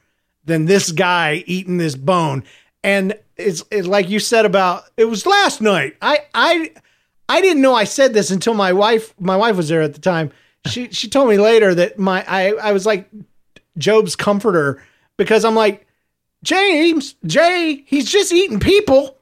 [0.45, 2.45] than this guy eating this bone.
[2.85, 5.97] And it's, it's like you said about it was last night.
[6.03, 6.73] I I
[7.29, 10.01] I didn't know I said this until my wife my wife was there at the
[10.01, 10.33] time.
[10.67, 13.09] She she told me later that my I I was like
[13.79, 14.83] Job's comforter
[15.17, 15.87] because I'm like
[16.43, 19.17] James Jay he's just eating people.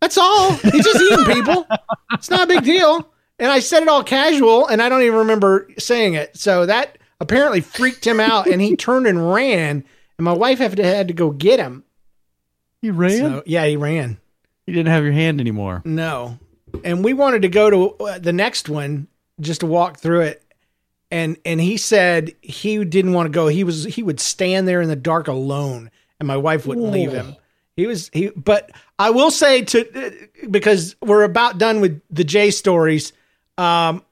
[0.00, 0.52] That's all.
[0.52, 1.66] He's just eating people.
[2.14, 3.08] It's not a big deal.
[3.38, 6.36] And I said it all casual, and I don't even remember saying it.
[6.36, 9.84] So that apparently freaked him out, and he turned and ran.
[10.18, 11.84] And my wife had to, had to go get him.
[12.82, 13.18] You ran?
[13.18, 14.18] So, yeah, he ran.
[14.66, 15.80] you didn't have your hand anymore.
[15.84, 16.38] No.
[16.84, 19.06] And we wanted to go to uh, the next one
[19.40, 20.42] just to walk through it.
[21.10, 23.46] And and he said he didn't want to go.
[23.46, 27.12] He was he would stand there in the dark alone and my wife wouldn't leave
[27.12, 27.36] him.
[27.76, 30.10] He was he but I will say to uh,
[30.50, 33.12] because we're about done with the J stories
[33.58, 34.02] um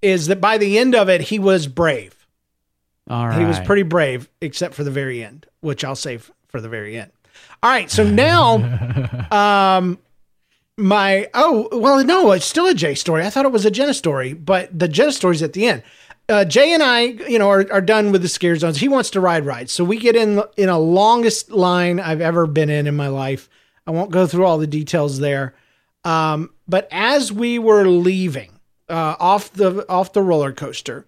[0.00, 2.26] is that by the end of it he was brave.
[3.08, 3.38] All right.
[3.38, 6.98] He was pretty brave, except for the very end, which I'll save for the very
[6.98, 7.12] end.
[7.62, 8.56] All right, so now,
[9.30, 9.98] um,
[10.76, 13.24] my oh well, no, it's still a Jay story.
[13.24, 15.82] I thought it was a Jenna story, but the Jenna story's at the end.
[16.28, 18.78] Uh, Jay and I, you know, are, are done with the scare zones.
[18.78, 22.46] He wants to ride rides, so we get in in a longest line I've ever
[22.46, 23.48] been in in my life.
[23.86, 25.54] I won't go through all the details there,
[26.04, 28.50] um, but as we were leaving
[28.88, 31.06] uh, off the off the roller coaster,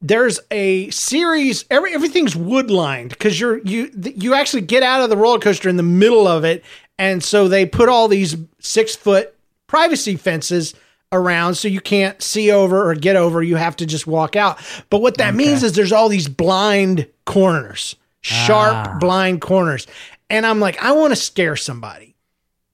[0.00, 5.10] there's a series every everything's wood lined because you're you you actually get out of
[5.10, 6.64] the roller coaster in the middle of it
[6.98, 9.34] and so they put all these six foot
[9.66, 10.74] privacy fences
[11.10, 14.58] around so you can't see over or get over you have to just walk out
[14.90, 18.96] but what that means is there's all these blind corners sharp ah.
[19.00, 19.86] blind corners
[20.30, 22.08] and i'm like i want to scare somebody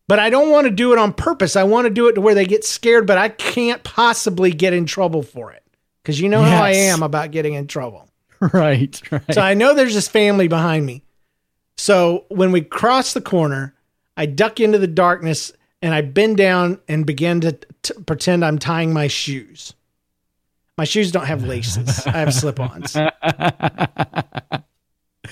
[0.07, 1.57] but I don't want to do it on purpose.
[1.57, 4.75] I want to do it to where they get scared, but I can't possibly get
[4.75, 5.64] in trouble for it.
[6.05, 8.07] Because you know how I am about getting in trouble.
[8.53, 9.23] right, right.
[9.33, 11.03] So I know there's this family behind me.
[11.79, 13.75] So when we cross the corner,
[14.15, 18.59] I duck into the darkness and I bend down and begin to t- pretend I'm
[18.59, 19.73] tying my shoes.
[20.77, 22.95] My shoes don't have laces, I have slip ons.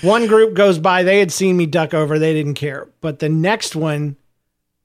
[0.01, 2.87] one group goes by, they had seen me duck over, they didn't care.
[3.01, 4.15] But the next one,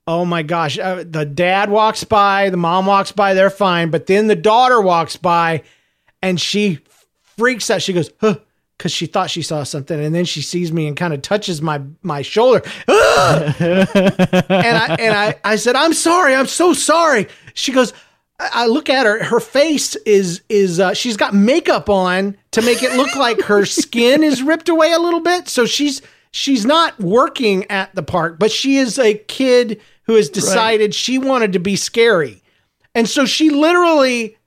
[0.07, 3.91] oh my gosh, uh, the dad walks by, the mom walks by, they're fine.
[3.91, 5.63] But then the daughter walks by
[6.23, 6.81] and she
[7.23, 7.83] freaks out.
[7.83, 8.37] She goes, huh,
[8.77, 10.03] because she thought she saw something.
[10.03, 12.63] And then she sees me and kind of touches my, my shoulder.
[12.89, 13.89] "Ah!" and
[14.49, 16.35] I, and I, I said, I'm sorry.
[16.35, 17.27] I'm so sorry.
[17.55, 17.93] She goes,
[18.39, 19.23] I I look at her.
[19.25, 23.65] Her face is is uh, she's got makeup on to make it look like her
[23.65, 25.49] skin is ripped away a little bit.
[25.49, 30.29] So she's she's not working at the park, but she is a kid who has
[30.29, 32.43] decided she wanted to be scary,
[32.95, 34.38] and so she literally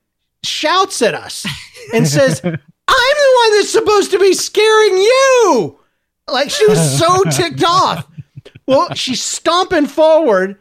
[0.43, 1.45] shouts at us
[1.93, 5.79] and says, "I'm the one that's supposed to be scaring you."
[6.27, 8.07] Like she was so ticked off.
[8.67, 10.57] Well, she's stomping forward,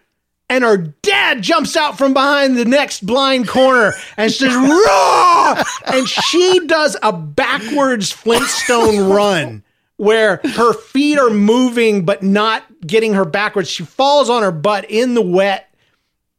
[0.48, 5.62] and her dad jumps out from behind the next blind corner and says, Raw!
[5.86, 9.62] And she does a backwards Flintstone run
[9.96, 13.70] where her feet are moving but not getting her backwards.
[13.70, 15.69] She falls on her butt in the wet.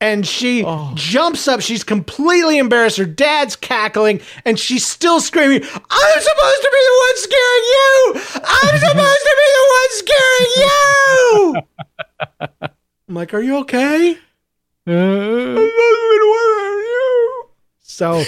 [0.01, 0.91] And she oh.
[0.95, 1.61] jumps up.
[1.61, 2.97] She's completely embarrassed.
[2.97, 8.13] Her dad's cackling, and she's still screaming, I'm supposed to be the one scaring you!
[8.43, 11.55] I'm supposed to be the one scaring you!
[13.09, 14.17] I'm like, Are you okay?
[14.87, 14.91] Uh.
[14.91, 17.43] I'm not even aware you.
[17.81, 18.23] So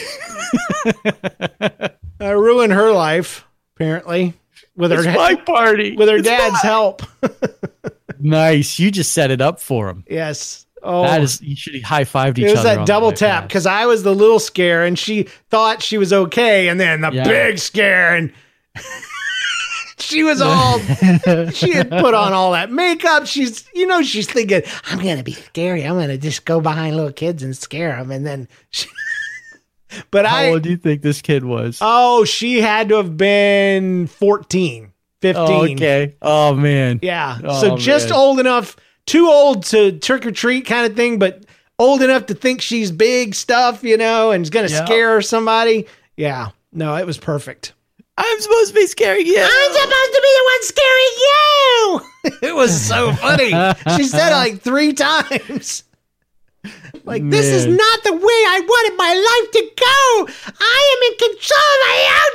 [2.19, 3.45] I ruined her life,
[3.75, 4.33] apparently,
[4.75, 5.95] with her It's my party.
[5.95, 6.61] with her It's dad's mine.
[6.61, 7.01] help.
[8.19, 8.77] Nice.
[8.77, 10.03] You just set it up for him.
[10.07, 10.67] yes.
[10.83, 12.51] Oh, That is, you should high fived each other.
[12.51, 12.75] it was other.
[12.77, 16.67] that double tap because I was the little scare and she thought she was okay,
[16.67, 17.23] and then the Yeah.
[17.23, 18.31] big scare and.
[19.99, 20.79] She was all,
[21.51, 23.25] she had put on all that makeup.
[23.25, 25.83] She's, you know, she's thinking, I'm going to be scary.
[25.85, 28.11] I'm going to just go behind little kids and scare them.
[28.11, 28.89] And then, she,
[30.11, 31.77] but How I, old do you think this kid was?
[31.79, 35.45] Oh, she had to have been 14, 15.
[35.47, 36.15] Oh, okay.
[36.21, 36.99] Oh man.
[37.01, 37.39] Yeah.
[37.43, 38.17] Oh, so just man.
[38.17, 38.75] old enough
[39.05, 41.43] too old to trick or treat kind of thing, but
[41.79, 44.85] old enough to think she's big stuff, you know, and is going to Yeah.
[44.85, 45.85] scare somebody.
[46.17, 46.49] Yeah.
[46.71, 47.73] No, it was perfect.
[48.17, 49.39] I'm supposed to be scaring you.
[49.39, 52.01] I'm supposed to be the one scaring you.
[52.49, 53.51] it was so funny.
[53.97, 55.83] She said it like three times.
[57.05, 60.53] Like, this is not the way I wanted my life to go.
[60.57, 62.33] I am in control of my own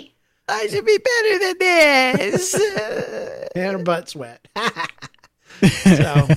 [0.00, 0.14] destiny.
[0.48, 3.50] I should be better than this.
[3.54, 4.48] And her butt's wet.
[5.68, 6.28] So.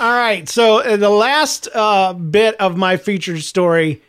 [0.00, 0.48] All right.
[0.48, 4.02] So uh, the last uh, bit of my featured story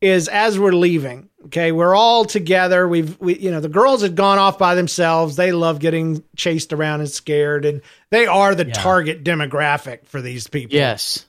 [0.00, 1.28] is as we're leaving.
[1.46, 2.88] Okay, we're all together.
[2.88, 5.36] We've, we, you know, the girls had gone off by themselves.
[5.36, 8.72] They love getting chased around and scared, and they are the Yeah.
[8.72, 10.74] target demographic for these people.
[10.76, 11.24] yes.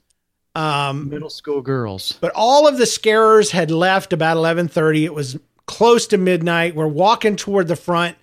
[0.56, 2.18] Um, Middle school girls.
[2.20, 5.06] but all of the scarers had left about 11:30.
[5.06, 6.74] It was close to midnight.
[6.76, 8.18] We're walking toward the front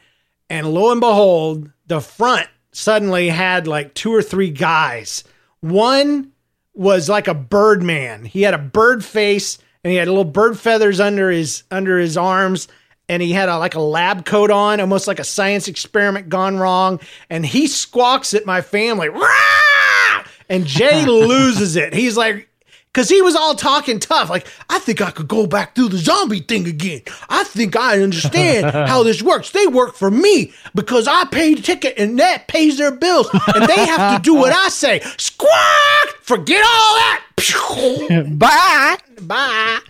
[0.51, 5.25] and lo and behold, the front suddenly had like two or three guys.
[5.61, 6.33] One
[6.75, 8.25] was like a bird man.
[8.25, 12.17] He had a bird face and he had little bird feathers under his under his
[12.17, 12.69] arms
[13.09, 16.57] and he had a, like a lab coat on, almost like a science experiment gone
[16.57, 17.01] wrong.
[17.31, 21.93] And he squawks at my family, "Rah!" and Jay loses it.
[21.95, 22.49] He's like,
[22.95, 25.99] because he was all talking tough, like, I think I could go back through the
[25.99, 27.03] zombie thing again.
[27.29, 29.51] I think I understand how this works.
[29.51, 33.29] They work for me because I paid a ticket and that pays their bills.
[33.53, 35.01] And they have to do what I say.
[35.19, 36.09] Squawk!
[36.23, 37.21] Forget all that.
[38.39, 38.97] Bye.
[39.23, 39.81] Bye.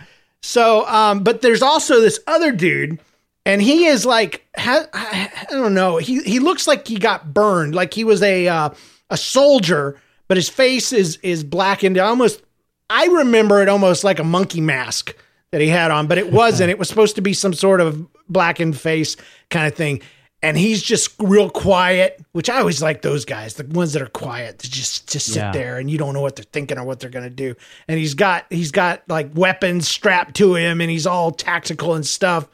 [0.41, 2.99] So, um, but there's also this other dude,
[3.45, 5.97] and he is like, ha- I I don't know.
[5.97, 8.69] He he looks like he got burned, like he was a uh,
[9.09, 11.97] a soldier, but his face is is blackened.
[11.97, 12.41] Almost,
[12.89, 15.15] I remember it almost like a monkey mask
[15.51, 16.69] that he had on, but it wasn't.
[16.69, 19.15] it was supposed to be some sort of blackened face
[19.49, 20.01] kind of thing.
[20.43, 24.07] And he's just real quiet, which I always like those guys, the ones that are
[24.07, 25.51] quiet, to just just sit Yeah.
[25.51, 27.55] there and you don't know what they're thinking or what they're gonna do.
[27.87, 32.05] And he's got he's got like weapons strapped to him, and he's all tactical and
[32.05, 32.47] stuff.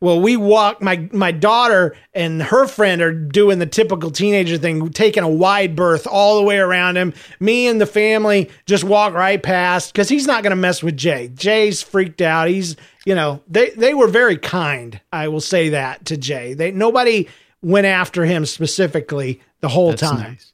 [0.00, 0.80] Well, we walk.
[0.80, 5.74] My my daughter and her friend are doing the typical teenager thing, taking a wide
[5.74, 7.12] berth all the way around him.
[7.40, 10.96] Me and the family just walk right past because he's not going to mess with
[10.96, 11.28] Jay.
[11.34, 12.48] Jay's freaked out.
[12.48, 12.76] He's
[13.06, 15.00] you know they they were very kind.
[15.12, 16.54] I will say that to Jay.
[16.54, 17.28] They nobody
[17.60, 20.20] went after him specifically the whole That's time.
[20.20, 20.52] nice.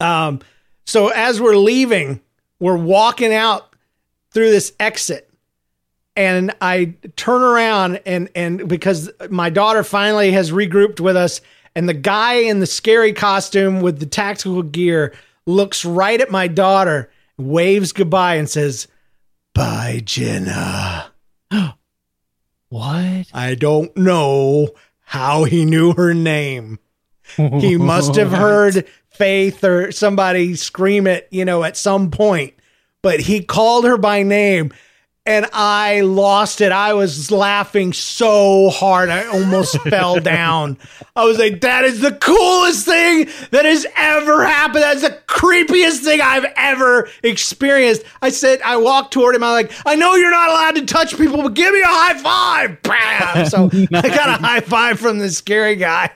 [0.00, 0.40] Um,
[0.84, 2.20] so as we're leaving,
[2.58, 3.72] we're walking out
[4.32, 5.27] through this exit,
[6.18, 11.40] and I turn around and and because my daughter finally has regrouped with us,
[11.76, 15.14] and the guy in the scary costume with the tactical gear
[15.46, 17.08] looks right at my daughter,
[17.38, 18.88] waves goodbye, and says,
[19.54, 21.12] "Bye, Jenna."
[22.70, 23.28] What?
[23.32, 24.68] I don't know
[25.00, 26.78] how he knew her name.
[27.34, 32.52] He must have heard Faith or somebody scream it, you know, at some point,
[33.00, 34.70] but he called her by name
[35.28, 36.72] and I lost it.
[36.72, 40.78] I was laughing so hard, I almost fell down.
[41.14, 44.84] I was like, that is the coolest thing that has ever happened.
[44.84, 48.04] That's the creepiest thing I've ever experienced.
[48.22, 49.44] I said, I walked toward him.
[49.44, 52.18] I'm like, I know you're not allowed to touch people, but give me a high
[52.18, 52.82] five.
[52.82, 53.46] Bam!
[53.50, 56.10] So I got a high five from the scary guy.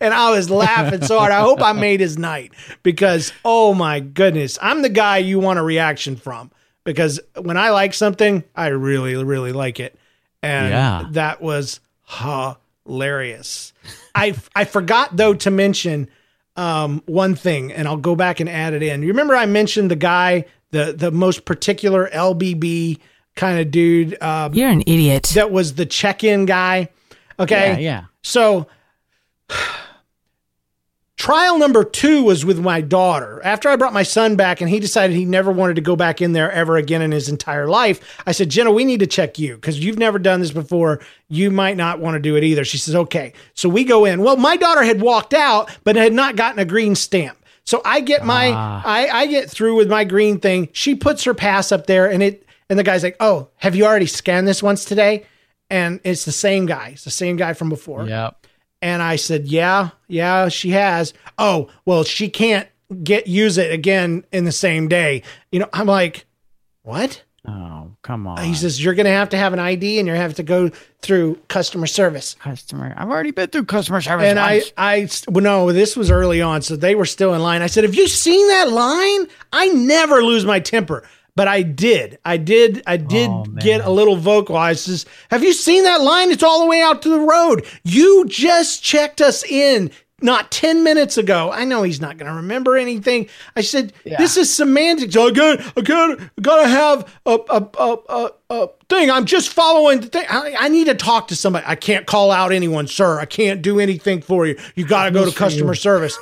[0.00, 1.30] And I was laughing so hard.
[1.30, 2.52] I hope I made his night
[2.82, 6.50] because, oh my goodness, I'm the guy you want a reaction from
[6.86, 9.98] because when I like something, I really, really like it.
[10.42, 11.06] And Yeah.
[11.10, 11.80] that was
[12.86, 13.72] hilarious.
[14.14, 16.08] I I forgot though to mention
[16.56, 19.02] um, one thing, and I'll go back and add it in.
[19.02, 22.98] You remember I mentioned the guy, the the most particular LBB
[23.34, 25.24] kind of dude um, You're an idiot.
[25.34, 26.88] that was the check-in guy.
[27.38, 28.04] Okay, Yeah, yeah.
[28.22, 28.66] so
[31.26, 33.40] trial number two was with my daughter.
[33.42, 36.22] After I brought my son back and he decided he never wanted to go back
[36.22, 39.36] in there ever again in his entire life, I said, Jenna, we need to check
[39.36, 41.00] you because you've never done this before.
[41.28, 42.64] You might not want to do it either.
[42.64, 43.32] She says, okay.
[43.54, 44.22] So we go in.
[44.22, 47.36] Well, my daughter had walked out, but had not gotten a green stamp.
[47.64, 48.82] So I get my, ah.
[48.84, 50.68] I, I get through with my green thing.
[50.74, 53.84] She puts her pass up there and it, and the guy's like, oh, have you
[53.84, 55.26] already scanned this once today?
[55.70, 56.90] And it's the same guy.
[56.92, 58.06] It's the same guy from before.
[58.06, 58.45] Yep.
[58.82, 62.68] And I said, "Yeah, yeah, she has." Oh, well, she can't
[63.02, 65.22] get use it again in the same day.
[65.50, 66.26] You know, I'm like,
[66.82, 68.42] "What?" Oh, come on.
[68.42, 70.34] He says, "You're going to have to have an ID and you're going to have
[70.34, 70.70] to go
[71.00, 72.92] through customer service." customer.
[72.96, 74.26] I've already been through customer service.
[74.26, 74.62] And I.
[74.76, 77.62] I, well, no, this was early on, so they were still in line.
[77.62, 81.04] I said, "Have you seen that line?" I never lose my temper,
[81.36, 82.18] but I did.
[82.24, 82.82] I did.
[82.86, 84.56] I did Oh, get a little vocal.
[84.56, 86.32] I says, "Have you seen that line?
[86.32, 87.64] It's all the way out to the road.
[87.84, 89.90] You just checked us in
[90.22, 91.50] not 10 minutes ago.
[91.52, 93.28] I know he's not going to remember anything.
[93.54, 94.16] I said, Yeah.
[94.16, 95.14] this is semantics.
[95.14, 99.10] I got, I got, I got to have a, a, a, a, a thing.
[99.10, 100.24] I'm just following the thing.
[100.30, 101.66] I, I need to talk to somebody.
[101.68, 103.20] I can't call out anyone, sir.
[103.20, 104.58] I can't do anything for you.
[104.74, 106.18] You got to go to customer service.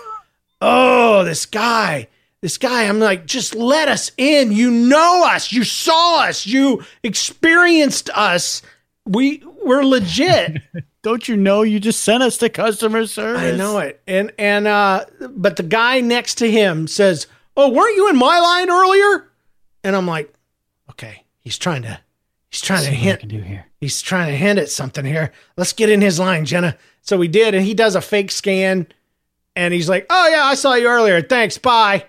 [0.61, 2.09] Oh, this guy,
[2.45, 2.83] this guy.
[2.85, 4.53] I'm like, just let us in.
[4.53, 5.51] You know us.
[5.51, 6.47] You saw us.
[6.47, 8.61] You experienced us.
[9.07, 10.61] We, we're legit.
[11.03, 13.41] Don't you know you just sent us to customer service?
[13.41, 14.03] I know it.
[14.07, 17.27] And and uh but the guy next to him says,
[17.57, 19.31] "Oh, weren't you in my line earlier?"
[19.83, 20.33] And I'm like,
[20.91, 22.01] "Okay, he's trying to
[22.51, 23.67] he's trying to what I hint can do here.
[23.81, 25.33] he's trying to hint at something here.
[25.59, 28.87] Let's get in his line, Jenna." So we did and he does a fake scan
[29.55, 31.21] and he's like, "Oh yeah, I saw you earlier.
[31.23, 31.59] Thanks.
[31.59, 32.05] Bye."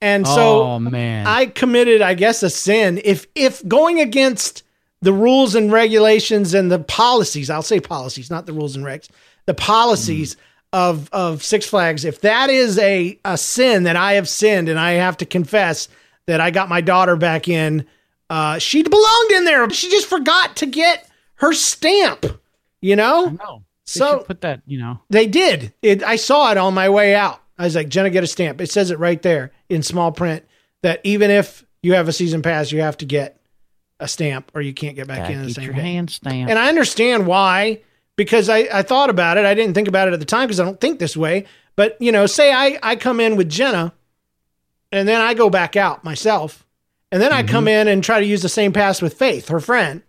[0.00, 3.00] And so oh man, I committed, I guess, a sin.
[3.04, 4.62] If if going against
[5.00, 9.08] the rules and regulations and the policies, I'll say policies, not the rules and regs,
[9.46, 10.36] the policies
[10.72, 14.78] of of Six Flags, if that is a a sin that I have sinned and
[14.78, 15.88] I have to confess
[16.26, 17.86] that I got my daughter back in,
[18.30, 19.68] uh, she belonged in there.
[19.70, 22.26] She just forgot to get her stamp.
[22.80, 23.64] You know, no.
[23.94, 24.60] They so put that.
[24.66, 25.72] You know, they did.
[25.82, 27.40] It, I saw it on my way out.
[27.58, 28.60] I was like, Jenna, get a stamp.
[28.60, 30.44] It says it right there in small print
[30.82, 33.40] that even if you have a season pass, you have to get
[34.00, 35.80] a stamp or you can't get back gotta in the same your day.
[35.80, 36.48] hand stamp.
[36.50, 37.80] And I understand why,
[38.16, 39.44] because I, I thought about it.
[39.44, 41.46] I didn't think about it at the time because I don't think this way.
[41.74, 43.92] But, you know, say I, I come in with Jenna
[44.92, 46.64] and then I go back out myself.
[47.10, 47.68] And then I come Mm-hmm.
[47.68, 50.02] in and try to use the same pass with Faith, her friend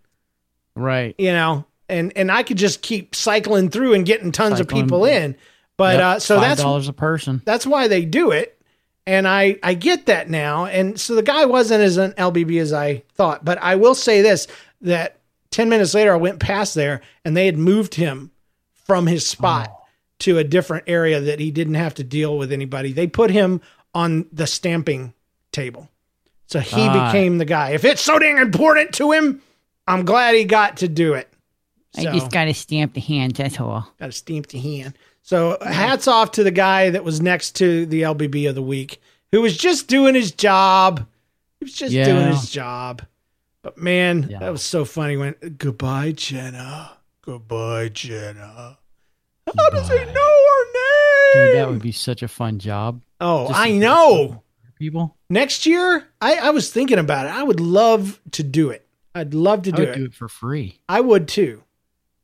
[0.75, 1.15] right.
[1.17, 4.81] you know, and and I could just keep cycling through and getting tons Cycling.
[4.81, 5.35] of people in.
[5.79, 7.41] But Yep, uh, so five that's dollars a person.
[7.45, 8.61] that's why they do it,
[9.07, 10.65] and I I get that now.
[10.65, 14.21] And so the guy wasn't as an LBB as I thought, but I will say
[14.21, 14.45] this:
[14.81, 15.19] that
[15.51, 18.29] ten minutes later, I went past there, and they had moved him
[18.73, 19.73] from his spot
[20.19, 22.91] to a different area that he didn't have to deal with anybody.
[22.91, 23.61] They put him
[23.95, 25.13] on the stamping
[25.53, 25.87] table,
[26.47, 27.07] so he Ah.
[27.07, 27.69] became the guy.
[27.69, 29.41] If it's so dang important to him,
[29.87, 31.31] I'm glad he got to do it.
[31.95, 33.87] So- I just got to stamp the hand, that's all.
[33.97, 34.93] Got to stamp the hand.
[35.29, 38.99] So hats off to the guy that was next to the LBB of the week,
[39.31, 41.05] who was just doing his job.
[41.59, 42.05] He was just Yeah.
[42.05, 43.03] doing his job.
[43.61, 44.39] But man, Yeah.
[44.39, 45.17] that was so funny.
[45.17, 46.93] When goodbye, Jenna.
[47.21, 48.79] Goodbye, Jenna.
[49.55, 51.45] How does he know her name?
[51.45, 52.99] Dude, that would be such a fun job.
[53.21, 54.41] oh, just- I know.
[54.79, 57.29] People, Next year, I, I was thinking about it.
[57.33, 58.87] I would love to do it.
[59.13, 59.95] I'd love to I do would it.
[59.95, 60.79] do it for free.
[60.89, 61.61] I would too.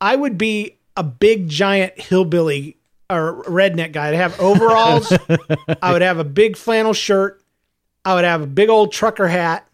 [0.02, 2.78] I would be a big giant hillbilly
[3.10, 4.10] or redneck guy.
[4.10, 5.12] I'd have overalls.
[5.82, 7.42] I would have a big flannel shirt.
[8.04, 9.68] I would have a big old trucker hat,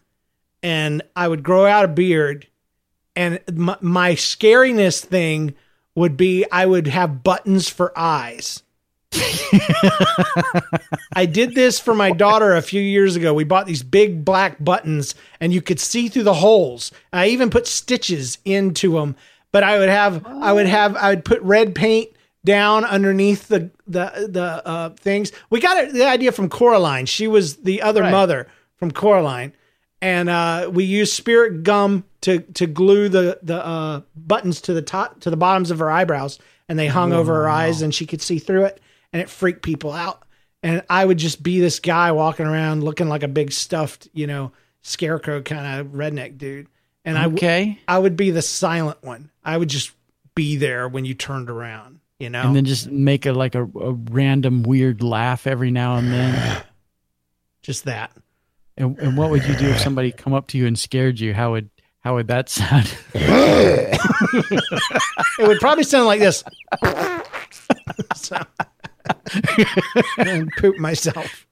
[0.62, 2.46] and I would grow out a beard.
[3.14, 5.54] And my, my scariness thing
[5.94, 8.62] would be I would have buttons for eyes.
[11.14, 13.34] I did this for my daughter a few years ago.
[13.34, 16.92] We bought these big black buttons and you could see through the holes.
[17.12, 19.16] I even put stitches into them,
[19.50, 22.08] but I would have I would have I would put red paint
[22.44, 25.32] down underneath the the the uh, things.
[25.50, 27.06] We got it, the idea from Coraline.
[27.06, 28.10] She was the other Right.
[28.10, 29.52] mother from Coraline,
[30.00, 34.82] and uh, we used spirit gum to to glue the the uh, buttons to the
[34.82, 36.38] top to the bottoms of her eyebrows,
[36.68, 38.80] and they hung over her eyes, and she could see through it,
[39.12, 40.22] and it freaked people out.
[40.64, 44.28] And I would just be this guy walking around looking like a big stuffed, you
[44.28, 46.68] know, scarecrow kind of redneck dude.
[47.04, 47.78] And I w- Okay.
[47.88, 49.30] I would be the silent one.
[49.44, 49.90] I would just
[50.36, 52.42] be there when you turned around, you know.
[52.42, 56.62] And then just make a like a, a random weird laugh every now and then.
[57.62, 58.12] just that.
[58.78, 61.34] And, and what would you do if somebody come up to you and scared you?
[61.34, 61.68] How would
[62.00, 62.96] how would that sound?
[63.12, 63.98] It
[65.40, 66.44] would probably sound like this.
[68.14, 68.38] so,
[70.18, 71.46] and poop myself.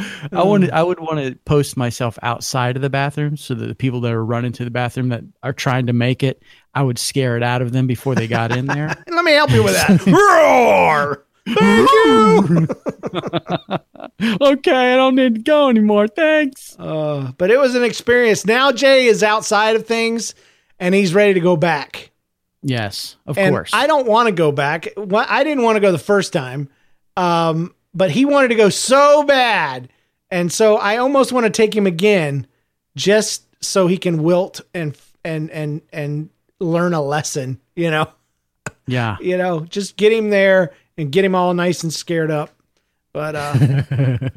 [0.32, 3.74] I wanted I would want to post myself outside of the bathroom so that the
[3.74, 6.42] people that are running to the bathroom that are trying to make it,
[6.74, 8.88] I would scare it out of them before they got in there.
[9.08, 10.06] Let me help you with that.
[10.06, 11.24] Roar!
[11.48, 12.68] Thank you.
[14.40, 16.06] okay, I don't need to go anymore.
[16.06, 16.76] Thanks.
[16.78, 18.46] Uh, but it was an experience.
[18.46, 20.34] Now Jay is outside of things,
[20.78, 22.10] and he's ready to go back.
[22.62, 23.70] Yes, of and course.
[23.72, 24.88] I don't want to go back.
[24.96, 26.68] I didn't want to go the first time,
[27.16, 29.88] um, but he wanted to go so bad,
[30.30, 32.46] and so I almost want to take him again,
[32.96, 37.60] just so he can wilt and and and and learn a lesson.
[37.74, 38.12] You know,
[38.86, 39.16] yeah.
[39.20, 42.50] you know, just get him there and get him all nice and scared up.
[43.12, 43.54] But uh,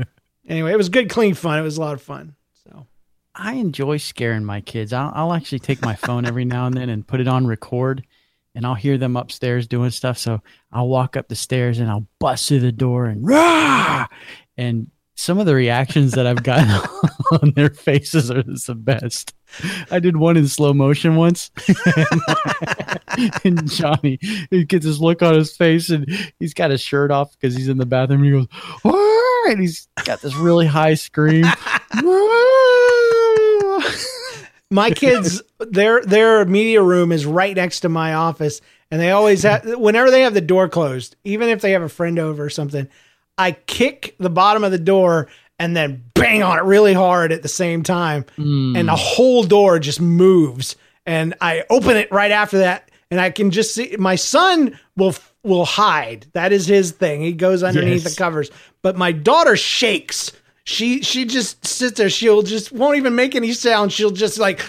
[0.47, 1.59] anyway, it was good, clean fun.
[1.59, 2.35] It was a lot of fun.
[2.63, 2.87] So
[3.35, 4.93] I enjoy scaring my kids.
[4.93, 8.03] I'll, I'll actually take my phone every now and then and put it on record
[8.55, 10.17] and I'll hear them upstairs doing stuff.
[10.17, 10.41] So
[10.71, 14.07] I'll walk up the stairs and I'll bust through the door and rah!
[14.57, 16.69] And some of the reactions that I've gotten
[17.41, 19.33] on their faces are the best.
[19.91, 21.51] I did one in slow motion once,
[23.43, 24.17] and Johnny
[24.49, 27.67] he gets this look on his face, and he's got his shirt off because he's
[27.67, 28.23] in the bathroom.
[28.23, 28.47] And he goes,
[28.83, 31.45] "Wah!" and he's got this really high scream.
[32.01, 32.69] Wah!
[34.74, 38.61] My kids, their their media room is right next to my office,
[38.91, 39.63] and they always have.
[39.80, 42.88] Whenever they have the door closed, even if they have a friend over or something,
[43.38, 47.41] I kick the bottom of the door and then bang on it really hard at
[47.41, 48.76] the same time, hmm.
[48.76, 50.76] and the whole door just moves.
[51.05, 55.15] And I open it right after that, and I can just see my son will
[55.43, 56.26] will hide.
[56.34, 57.21] That is his thing.
[57.21, 58.15] He goes underneath Yes.
[58.15, 58.49] the covers,
[58.82, 60.32] but my daughter shakes.
[60.66, 62.09] She she just sits there.
[62.09, 63.91] She'll just won't even make any sound.
[63.91, 64.61] She'll just like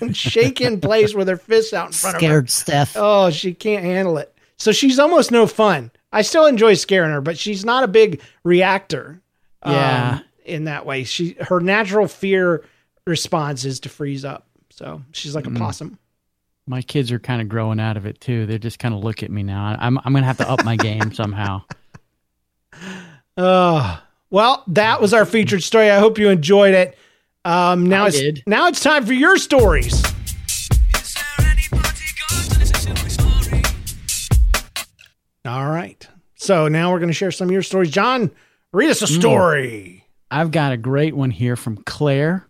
[0.00, 2.26] and shake in place with her fists out in front of her.
[2.28, 2.92] Scared Steph.
[2.96, 4.34] Oh, she can't handle it.
[4.56, 5.90] So she's almost no fun.
[6.12, 9.20] I still enjoy scaring her, but she's not a big reactor.
[9.62, 10.18] um, Yeah.
[10.44, 12.64] in that way, she her natural fear
[13.06, 14.46] response is to freeze up.
[14.70, 15.98] So she's like a possum.
[16.66, 18.46] My kids are kind of growing out of it too.
[18.46, 19.76] They just kind of look at me now.
[19.78, 21.62] I'm I'm gonna have to up my game somehow.
[23.40, 25.90] Uh, well, that was our featured story.
[25.90, 26.98] I hope you enjoyed it.
[27.44, 28.42] Um, now I it's did.
[28.46, 30.02] now it's time for your stories.
[35.46, 36.06] All right.
[36.34, 37.90] So now we're going to share some of your stories.
[37.90, 38.30] John,
[38.72, 40.04] read us a story.
[40.30, 42.46] I've got a great one here from Claire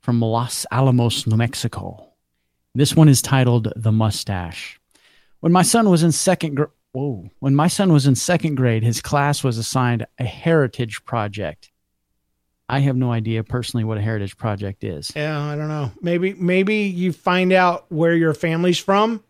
[0.00, 2.08] from Los Alamos, New Mexico.
[2.74, 4.80] This one is titled The Mustache.
[5.40, 8.82] When my son was in second grade, whoa, when my son was in second grade,
[8.82, 11.70] his class was assigned a heritage project.
[12.68, 15.12] I have no idea personally what a heritage project is.
[15.14, 15.90] Yeah, I don't know.
[16.00, 19.22] Maybe maybe you find out where your family's from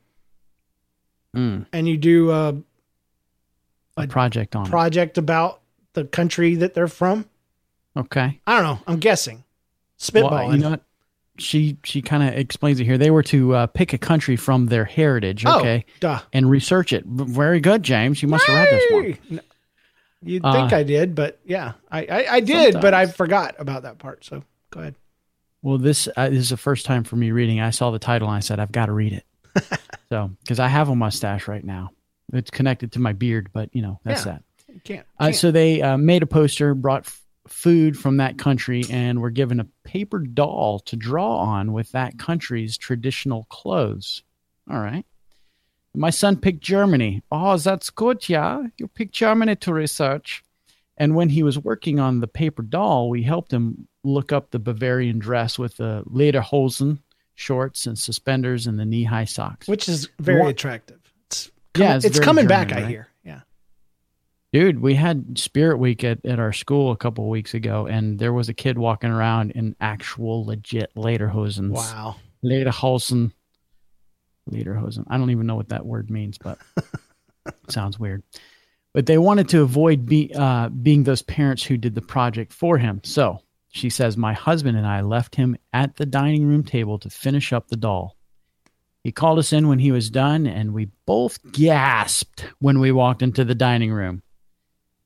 [1.35, 2.55] Mm, and you do a
[3.97, 5.61] a project on project about
[5.95, 7.27] the country that they're from.
[7.97, 8.41] Okay.
[8.47, 8.81] I don't know.
[8.87, 9.45] I'm guessing.
[9.99, 10.31] Spitballing.
[10.31, 10.83] Well, you know what?
[11.39, 12.99] She she kind of explains it here.
[12.99, 16.21] They were to uh, pick a country from their heritage, Oh, okay, duh.
[16.33, 17.05] and research it.
[17.07, 18.21] Very good, James.
[18.23, 19.19] You must have read this one.
[19.31, 19.43] No,
[20.25, 23.83] You'd Uh, think I did, but yeah, I, I, I did, but I forgot about
[23.85, 24.25] that part.
[24.25, 24.95] So go ahead.
[25.63, 27.61] Well, this uh, this is the first time for me reading.
[27.61, 29.27] I saw the title and I said, I've got to read it.
[30.11, 31.91] so, because I have a mustache right now,
[32.33, 34.33] it's connected to my beard, but you know that's Yeah.
[34.33, 34.43] that.
[34.69, 35.07] You can't.
[35.19, 35.37] Uh, can't.
[35.37, 37.11] so they uh, made a poster, brought
[37.49, 42.19] food from that country, and were given a paper doll to draw on with that
[42.19, 44.23] country's traditional clothes.
[44.71, 45.05] All right.
[45.95, 47.23] My son picked Germany.
[47.31, 48.63] Oh, that's good, yeah.
[48.79, 50.43] You picked Germany to research.
[50.97, 54.59] And when he was working on the paper doll, we helped him look up the
[54.59, 56.99] Bavarian dress with the lederhosen
[57.35, 59.67] shorts and suspenders and the knee-high socks.
[59.69, 61.01] which is very attractive.
[61.27, 62.73] It's Yeah, coming, it's it's, coming German, back.
[62.73, 63.09] I hear.
[64.53, 68.19] Dude, we had Spirit Week at, at our school a couple of weeks ago, and
[68.19, 71.71] there was a kid walking around in actual legit lederhosens.
[71.71, 72.17] Wow.
[72.45, 73.33] Lederhosen.
[74.51, 75.05] Lederhosen.
[75.09, 78.23] I don't even know what that word means, but it sounds weird.
[78.93, 82.77] But they wanted to avoid be, uh, being those parents who did the project for
[82.77, 83.01] him.
[83.05, 83.39] So
[83.71, 87.55] she says, My husband and I left him at the dining room table to finish
[87.55, 88.19] up the doll.
[89.03, 93.23] He called us in when he was done, and we both gasped when we walked
[93.23, 94.23] into the dining room.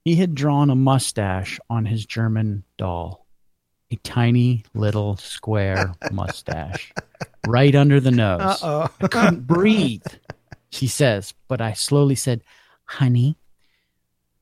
[0.06, 3.26] He had drawn a mustache on his German doll,
[3.90, 6.92] a tiny little square mustache
[7.44, 8.40] right under the nose.
[8.40, 8.88] Uh oh.
[9.00, 10.06] I couldn't breathe,
[10.70, 12.42] she says, but I slowly said,
[12.84, 13.36] Honey,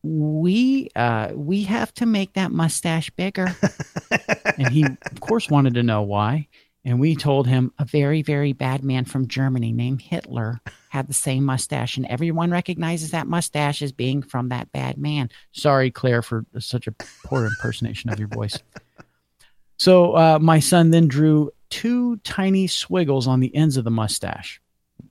[0.02, 3.56] we uh we have to make that mustache bigger.
[4.58, 6.46] and he, of course, wanted to know why.
[6.85, 10.61] And we told him, A very, very bad man from Germany named Hitler
[10.91, 15.30] had the same mustache, and everyone recognizes that mustache as being from that bad man.
[15.53, 16.93] Sorry, Claire, for such a
[17.24, 18.59] poor impersonation of your voice.
[19.78, 24.61] So uh, my son then drew two tiny swiggles on the ends of the mustache.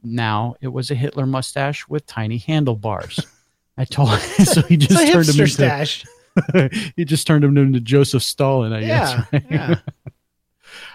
[0.03, 3.19] Now it was a Hitler mustache with tiny handlebars.
[3.78, 6.05] I told so he just turned him into stash.
[6.95, 8.88] he just turned him into Joseph Stalin, I Yeah.
[8.88, 9.34] guess.
[9.34, 9.43] Right?
[9.51, 9.76] yeah.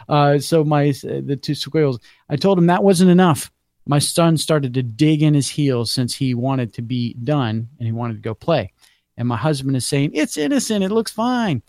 [0.08, 1.98] Uh, so my the two squirrels,
[2.28, 3.50] I told him that wasn't enough.
[3.86, 7.86] My son started to dig in his heels since he wanted to be done and
[7.86, 8.72] he wanted to go play.
[9.16, 10.84] And my husband is saying, "It's innocent.
[10.84, 11.62] It looks fine."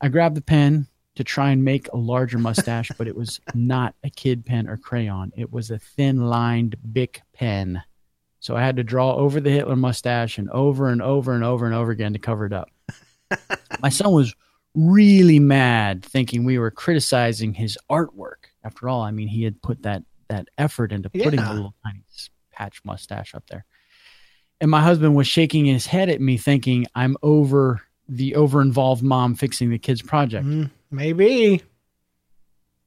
[0.00, 3.94] I grabbed the pen to try and make a larger mustache, but it was not
[4.02, 5.32] a kid pen or crayon.
[5.36, 7.82] It was a thin-lined Bic pen.
[8.40, 11.66] So I had to draw over the Hitler mustache and over and over and over
[11.66, 12.70] and over again to cover it up.
[13.80, 14.34] my son was
[14.74, 18.46] really mad thinking we were criticizing his artwork.
[18.64, 21.52] After all, I mean, he had put that that effort into putting Yeah.
[21.52, 22.02] a little tiny
[22.52, 23.66] patch mustache up there.
[24.62, 29.02] And my husband was shaking his head at me, thinking I'm over the over involved
[29.02, 30.46] mom fixing the kids' project.
[30.46, 31.62] Mm, maybe.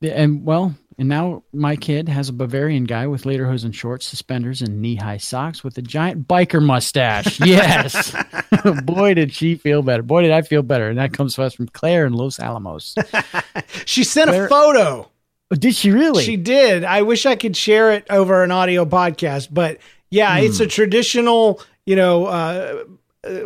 [0.01, 4.81] And well, and now my kid has a Bavarian guy with lederhosen shorts, suspenders, and
[4.81, 7.39] knee high socks with a giant biker mustache.
[7.45, 8.15] Yes.
[8.83, 10.01] Boy, did she feel better.
[10.03, 10.87] Boy, did I feel better.
[10.89, 12.95] And that comes to us from Claire in Los Alamos.
[13.85, 15.09] She sent a photo.
[15.51, 16.23] Oh, did she really?
[16.23, 16.83] She did.
[16.83, 19.77] I wish I could share it over an audio podcast, but
[20.09, 20.63] yeah, it's Hmm.
[20.63, 22.83] a traditional, you know, uh,
[23.23, 23.39] uh,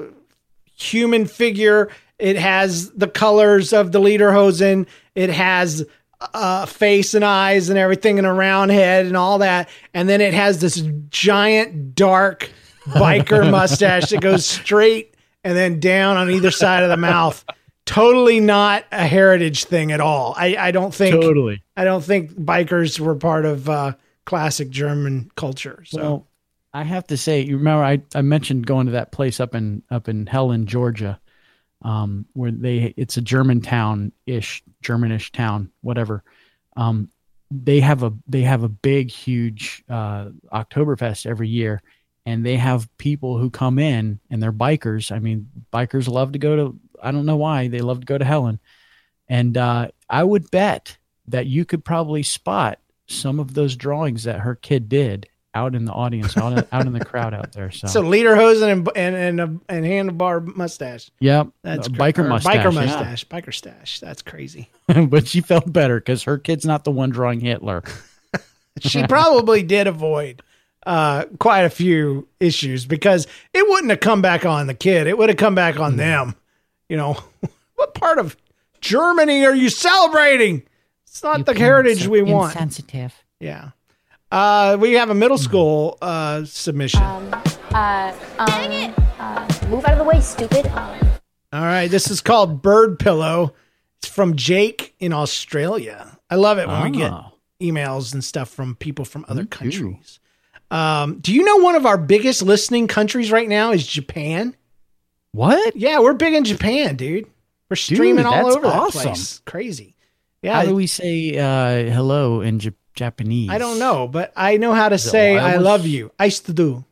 [0.77, 1.89] human figure.
[2.17, 4.87] It has the colors of the Lederhosen.
[5.15, 5.85] It has
[6.21, 9.69] uh, face and eyes and everything, and a round head and all that.
[9.93, 12.49] And then it has this giant dark
[12.85, 17.43] biker mustache that goes straight and then down on either side of the mouth.
[17.85, 20.35] Totally not a heritage thing at all.
[20.37, 21.63] I, I don't think totally.
[21.75, 23.93] I don't think bikers were part of uh,
[24.25, 25.83] classic German culture.
[25.85, 26.27] So Well,
[26.71, 29.81] I have to say, you remember I, I mentioned going to that place up in
[29.89, 31.19] up in Helen, Georgia,
[31.81, 36.23] um, where they it's a German town ish, Germanish town, whatever.
[36.75, 37.09] Um,
[37.51, 41.81] they have a they have a big, huge uh, Oktoberfest every year,
[42.25, 45.11] and they have people who come in and they're bikers.
[45.11, 46.79] I mean, bikers love to go to.
[47.01, 48.59] I don't know why they love to go to Helen,
[49.27, 54.41] and uh, I would bet that you could probably spot some of those drawings that
[54.41, 57.71] her kid did out in the audience, out, out in the crowd out there.
[57.71, 61.09] So, so lederhosen and and and, a, and handlebar mustache.
[61.19, 62.55] yep, That's a biker or mustache.
[62.55, 62.85] Biker yeah.
[62.85, 63.27] mustache.
[63.27, 63.99] Biker stash.
[63.99, 64.69] That's crazy.
[65.07, 67.83] but she felt better because her kid's not the one drawing Hitler.
[68.81, 70.41] She probably did avoid
[70.85, 75.07] uh, quite a few issues because it wouldn't have come back on the kid.
[75.07, 76.35] It would have come back on them.
[76.87, 77.17] You know,
[77.75, 78.37] what part of
[78.81, 80.63] Germany are you celebrating?
[81.05, 82.53] It's not You the heritage we want.
[82.53, 83.13] Insensitive.
[83.39, 83.71] Yeah.
[84.31, 87.01] Uh, we have a middle school uh, submission.
[87.01, 88.15] Uh,
[88.45, 88.95] Dang it!
[89.19, 90.67] Uh, move out of the way, stupid.
[90.67, 93.53] All right, this is called Bird Pillow.
[94.01, 96.17] It's from Jake in Australia.
[96.29, 97.33] I love it when we get Oh.
[97.61, 100.19] emails and stuff from people from other Me countries.
[100.71, 104.55] Um, do you know one of our biggest listening countries right now is Japan?
[105.31, 105.75] What?
[105.75, 107.25] Yeah, we're big in Japan, dude.
[107.69, 109.01] We're streaming all that's over that awesome.
[109.01, 109.41] place.
[109.45, 109.95] Crazy.
[110.43, 113.49] Yeah, How do we say uh, hello in J- Japanese?
[113.49, 116.11] I don't know, but I know how to say I love you.
[116.19, 116.85] I still do.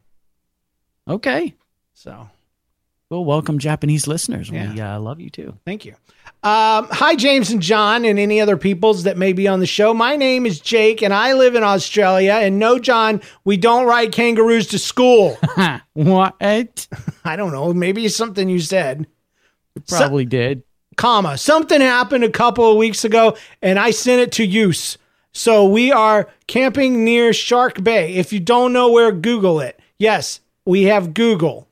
[1.05, 1.53] Okay.
[1.93, 2.30] So
[3.10, 4.49] Well, welcome, Japanese listeners.
[4.49, 5.58] We uh, love you too.
[5.66, 5.95] Thank you.
[6.43, 9.93] Um, hi, James and John, and any other peoples that may be on the show.
[9.93, 12.34] My name is Jake, and I live in Australia.
[12.34, 15.38] And no, John, we don't ride kangaroos to school.
[15.93, 16.36] what?
[17.26, 17.74] I don't know.
[17.74, 19.08] Maybe it's something you said.
[19.89, 20.64] Probably did.
[20.95, 21.38] comma.
[21.38, 24.97] Something happened a couple of weeks ago, and I sent it to use.
[25.38, 28.15] So we are camping near Shark Bay.
[28.15, 29.79] If you don't know where, Google it.
[29.99, 31.67] Yes, we have Google.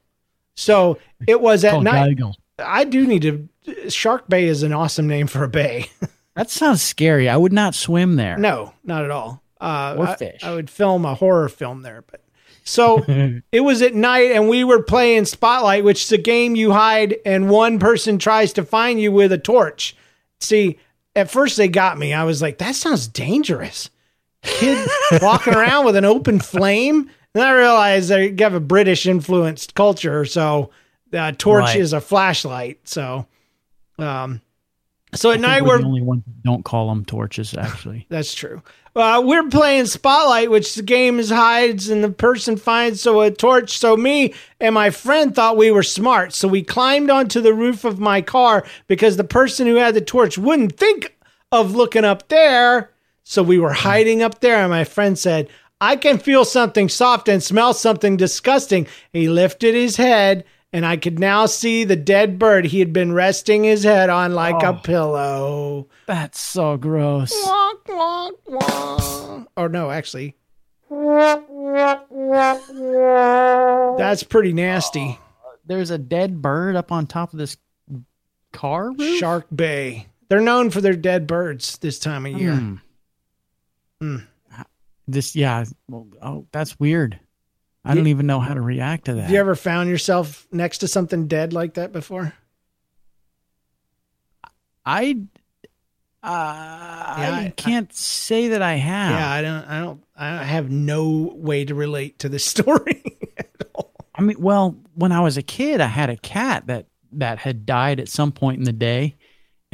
[0.55, 2.16] So it was at night.
[2.16, 2.36] Geigle.
[2.59, 3.89] I do need to.
[3.89, 5.89] Shark Bay is an awesome name for a bay.
[6.36, 7.30] That sounds scary.
[7.30, 8.38] I would not swim there.
[8.38, 9.41] no, not at all.
[9.61, 10.43] Uh, Or I- fish.
[10.43, 12.26] I, would film a horror film there, but
[12.66, 13.05] so
[13.53, 17.16] it was at night, and we were playing Spotlight, which is a game you hide,
[17.26, 19.95] and one person tries to find you with a torch.
[20.41, 20.78] See,
[21.16, 22.13] at first they got me.
[22.13, 23.89] I was like, that sounds dangerous.
[24.43, 24.88] Kid
[25.22, 27.09] walking around with an open flame.
[27.34, 30.70] And I realized they have a British influenced culture, so
[31.11, 31.76] the torch Right.
[31.80, 32.88] is a flashlight.
[32.88, 33.26] So,
[33.99, 34.41] um,
[35.16, 36.24] so at night we're we're the only one.
[36.43, 37.53] Don't call them torches.
[37.55, 38.61] Actually, that's true.
[38.95, 43.30] Uh, we're playing Spotlight, which the game is hides and the person finds so a
[43.30, 43.78] torch.
[43.78, 46.32] So me and my friend thought we were smart.
[46.32, 50.01] So we climbed onto the roof of my car because the person who had the
[50.01, 51.18] torch wouldn't think
[51.51, 52.91] of looking up there.
[53.24, 54.59] So we were hiding up there.
[54.59, 55.49] And my friend said,
[55.82, 58.88] I can feel something soft and smell something disgusting.
[59.11, 60.45] He lifted his head
[60.76, 64.34] and I could now see the dead bird he had been resting his head on
[64.34, 64.73] like a Oh.
[64.84, 65.88] pillow.
[66.05, 67.32] that's so gross.
[67.45, 69.47] Wonk, wonk, wonk.
[69.55, 70.36] Or no, actually,
[73.97, 75.17] that's pretty nasty.
[75.65, 77.55] There's a dead bird up on top of this
[78.51, 79.19] car roof.
[79.19, 80.07] Shark Bay.
[80.28, 82.53] They're known for their dead birds this time of year.
[82.55, 82.76] Hmm.
[84.01, 84.17] Hmm.
[85.07, 85.63] This, yeah.
[85.88, 87.19] Well, oh, that's weird.
[87.86, 89.22] I Ye- don't even know how to react to that.
[89.24, 92.34] Have you ever found yourself next to something dead like that before?
[94.86, 95.18] I,
[96.24, 99.12] uh, I- I can't say that I have.
[99.12, 99.66] Yeah, I don't.
[99.66, 100.04] I don't.
[100.18, 103.04] I have no way to relate to this story.
[103.38, 103.92] At all.
[104.16, 107.66] I mean, well, when I was a kid, I had a cat that that had
[107.66, 109.16] died at some point in the day,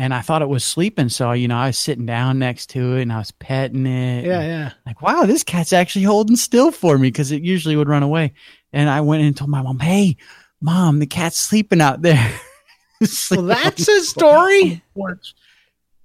[0.01, 1.09] and I thought it was sleeping.
[1.09, 4.25] So, you know, I was sitting down next to it and I was petting it.
[4.25, 4.71] Yeah, yeah.
[4.83, 8.33] Like, wow, this cat's actually holding still for me because it usually would run away.
[8.73, 10.17] And I went and told my mom, hey,
[10.59, 12.33] mom, the cat's sleeping out there.
[13.31, 14.83] Well, that's his story.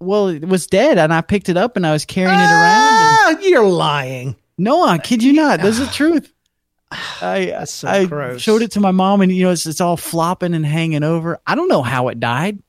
[0.01, 2.49] Well, it was dead, and I picked it up and I was carrying it around.
[2.49, 4.35] Ah, you're lying.
[4.57, 5.61] No, I kid you not.
[5.61, 6.33] That's the truth.
[6.91, 8.41] I so I gross.
[8.41, 11.39] showed it to my mom, and you know it's, it's all flopping and hanging over.
[11.47, 12.63] I don't know how it died,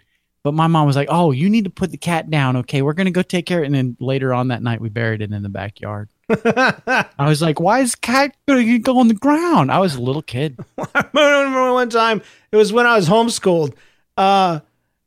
[0.43, 2.57] but my mom was like, "Oh, you need to put the cat down.
[2.57, 3.67] Okay, we're gonna go take care." of it.
[3.67, 6.09] And then later on that night, we buried it in the backyard.
[6.29, 10.21] I was like, "Why is cat gonna go on the ground?" I was a little
[10.21, 10.57] kid.
[10.93, 12.21] I remember one time.
[12.51, 13.73] It was when I was homeschooled.
[14.15, 14.59] Uh,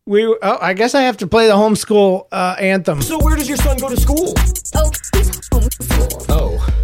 [0.06, 0.26] we.
[0.26, 3.02] Oh, I guess I have to play the homeschool uh, anthem.
[3.02, 4.34] So where does your son go to school?
[4.74, 6.26] Oh, he's homeschooled.
[6.28, 6.76] Oh.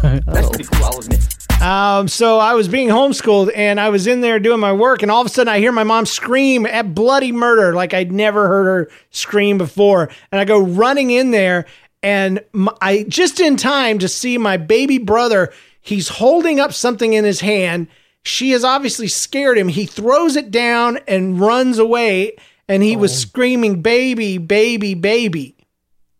[0.02, 1.39] That's pretty cool, I'll admit.
[1.60, 5.10] Um, so I was being homeschooled and I was in there doing my work, and
[5.10, 8.48] all of a sudden I hear my mom scream at bloody murder like I'd never
[8.48, 10.10] heard her scream before.
[10.32, 11.66] And I go running in there,
[12.02, 12.42] and
[12.80, 15.52] I just in time to see my baby brother.
[15.82, 17.88] He's holding up something in his hand.
[18.22, 19.68] She has obviously scared him.
[19.68, 22.36] He throws it down and runs away,
[22.68, 25.56] and he was screaming, "Baby, baby, baby!"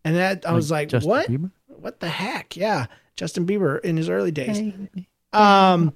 [0.03, 1.29] And that I was like, Justin "What?
[1.29, 1.51] Bieber?
[1.67, 4.59] What the heck?" Yeah, Justin Bieber in his early days.
[5.33, 5.93] Um,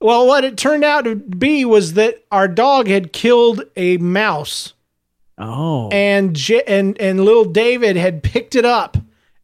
[0.00, 4.74] well, what it turned out to be was that our dog had killed a mouse,
[5.38, 8.96] Oh, and J- and and little David had picked it up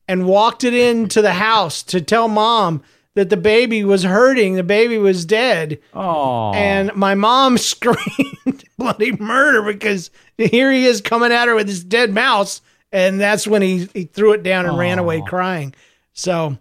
[0.07, 2.83] and walked it into the house to tell mom
[3.15, 9.13] that the baby was hurting, the baby was dead, oh, and my mom screamed bloody
[9.13, 12.61] murder because here he is coming at her with his dead mouse,
[12.93, 15.75] and that's when he he threw it down and ran away crying.
[16.13, 16.59] So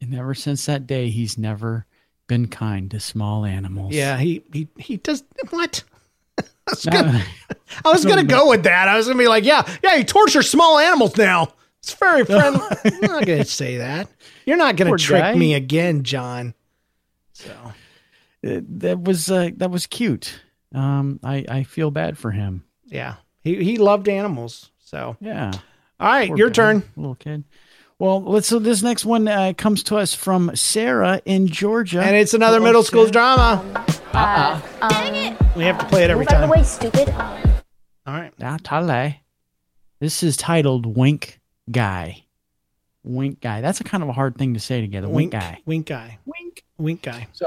[0.00, 1.86] and ever since that day, he's never
[2.26, 3.94] been kind to small animals.
[3.94, 5.82] yeah, he he he does what.
[6.38, 7.24] I was gonna,
[7.84, 8.88] I was gonna go with that.
[8.88, 11.48] I was gonna be like, yeah, yeah, he tortures small animals now.
[11.82, 12.60] It's very friendly.
[12.84, 14.08] I'm not gonna say that.
[14.44, 15.34] You're not gonna Poor trick guy.
[15.34, 16.54] me again, John.
[17.32, 17.50] So
[18.46, 20.40] Uh, that was uh, that was cute.
[20.74, 22.64] Um, I I feel bad for him.
[22.84, 24.70] yeah, he he loved animals.
[24.78, 25.50] So Yeah.
[25.98, 26.82] all right, Poor your guy, turn.
[26.96, 27.44] little kid.
[27.98, 28.46] Well, let's.
[28.46, 32.58] So this next one uh, comes to us from Sarah in Georgia, And it's another
[32.58, 33.12] Hello, middle school Sarah.
[33.12, 33.84] drama.
[34.12, 35.56] Uh, um, Dang it!
[35.56, 37.08] We have to play it every move out of the way, stupid.
[38.06, 38.32] All right.
[38.40, 39.14] Ah, tale.
[40.00, 41.40] This is titled "Wink
[41.70, 42.24] Guy."
[43.04, 43.60] Wink guy.
[43.62, 45.08] That's a kind of a hard thing to say together.
[45.08, 45.62] Wink, guy.
[45.64, 46.18] Wink guy.
[46.26, 46.62] Wink.
[46.76, 47.26] Wink guy.
[47.32, 47.46] So,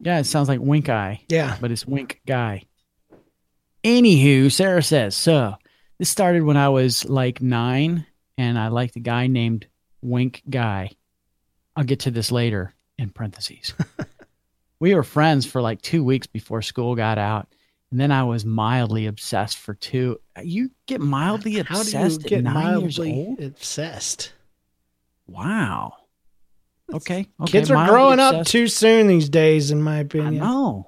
[0.00, 1.22] yeah, it sounds like wink eye.
[1.28, 1.56] Yeah.
[1.60, 2.64] but it's Wink Guy.
[3.82, 5.54] Anywho, Sarah says, so
[5.98, 8.04] this started when I was like nine,
[8.36, 9.66] and I liked a guy named
[10.02, 10.90] Wink Guy.
[11.76, 13.74] I'll get to this later in parentheses.
[14.80, 17.48] we were friends for like two weeks before school got out,
[17.90, 20.20] and then I was mildly obsessed for two.
[20.42, 24.32] You get mildly obsessed How do you get at nine years mildly obsessed?
[25.26, 25.94] Wow.
[26.92, 27.26] Okay.
[27.40, 30.42] okay Kids are mildly growing up too soon these days, in my opinion.
[30.42, 30.86] I know.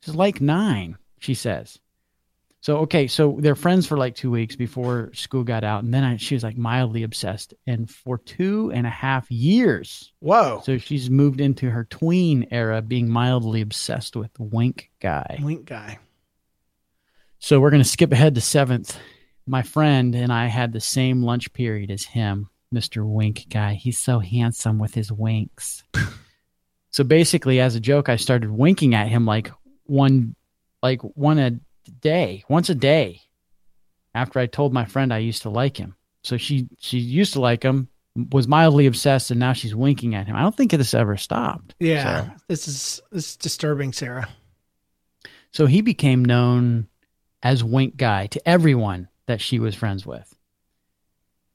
[0.00, 1.78] She's like nine, she says.
[2.60, 6.02] So okay, so they're friends for like two weeks before school got out, and then
[6.02, 10.12] I, she was like mildly obsessed, and for two and a half years.
[10.18, 10.62] Whoa.
[10.64, 15.38] So she's moved into her tween era, being mildly obsessed with Wink Guy.
[15.40, 15.98] Wink guy.
[17.38, 18.98] So we're gonna skip ahead to seventh.
[19.46, 23.74] My friend and I had the same lunch period as him, Mister Wink Guy.
[23.74, 25.84] He's so handsome with his winks.
[26.90, 29.52] so basically, as a joke, I started winking at him like
[29.84, 30.34] one,
[30.82, 33.20] like one a day, once a day.
[34.14, 37.40] After I told my friend I used to like him, so she she used to
[37.40, 37.88] like him,
[38.32, 40.34] was mildly obsessed, and now she's winking at him.
[40.34, 41.74] I don't think this ever stopped.
[41.78, 42.24] Yeah.
[42.24, 44.28] So- This is this is disturbing, Sarah.
[45.52, 46.88] So he became known
[47.42, 50.34] as Wink Guy to everyone that she was friends with.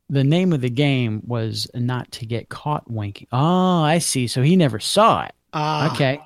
[0.10, 3.28] The name of the game was not to get caught winking.
[3.32, 4.28] Oh, I see.
[4.28, 5.34] So he never saw it.
[5.54, 5.92] Ah.
[5.94, 6.22] Okay.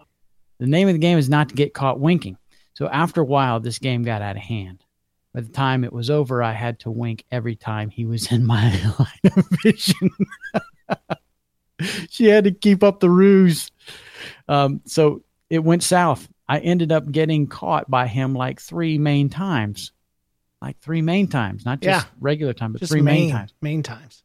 [0.60, 2.38] The name of the game is not to get caught winking.
[2.78, 4.84] So after a while, this game got out of hand.
[5.34, 8.46] By the time it was over, I had to wink every time he was in
[8.46, 8.70] my
[9.00, 10.12] line of vision.
[12.10, 13.72] she had to keep up the ruse.
[14.48, 16.28] Um, so it went south.
[16.48, 19.92] I ended up getting caught by him like three main times.
[20.62, 22.12] Like three main times, not just Yeah.
[22.20, 23.54] regular time, but Just three main main times.
[23.60, 24.24] Main times.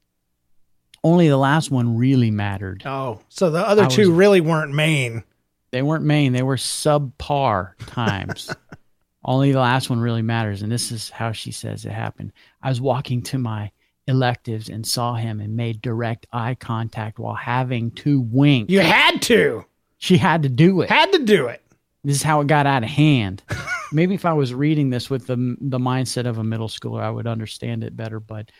[1.02, 2.82] Only the last one really mattered.
[2.86, 5.24] Oh, so the other I two was- really weren't main.
[5.72, 8.54] They weren't main, they were subpar times.
[9.24, 10.62] Only the last one really matters.
[10.62, 12.32] And this is how she says it happened.
[12.62, 13.70] I was walking to my
[14.06, 18.68] electives and saw him and made direct eye contact while having to wink.
[18.70, 19.64] You had to.
[19.98, 20.90] she had to do it.
[20.90, 21.62] Had to do it.
[22.04, 23.42] This is how it got out of hand.
[23.92, 27.10] maybe if I was reading this with the the mindset of a middle schooler, I
[27.10, 28.18] would understand it better.
[28.18, 28.50] But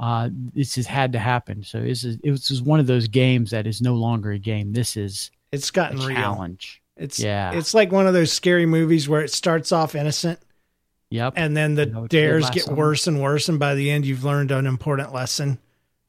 [0.00, 1.62] uh, this has had to happen.
[1.62, 4.72] So this is it was one of those games that is no longer a game.
[4.72, 6.16] This is It's gotten a real.
[6.16, 6.82] challenge.
[6.96, 7.52] It's Yeah.
[7.52, 10.40] It's like one of those scary movies where it starts off innocent
[11.10, 11.34] Yep.
[11.36, 14.66] and then the dares get worse and worse, and by the end, you've learned an
[14.66, 15.58] important lesson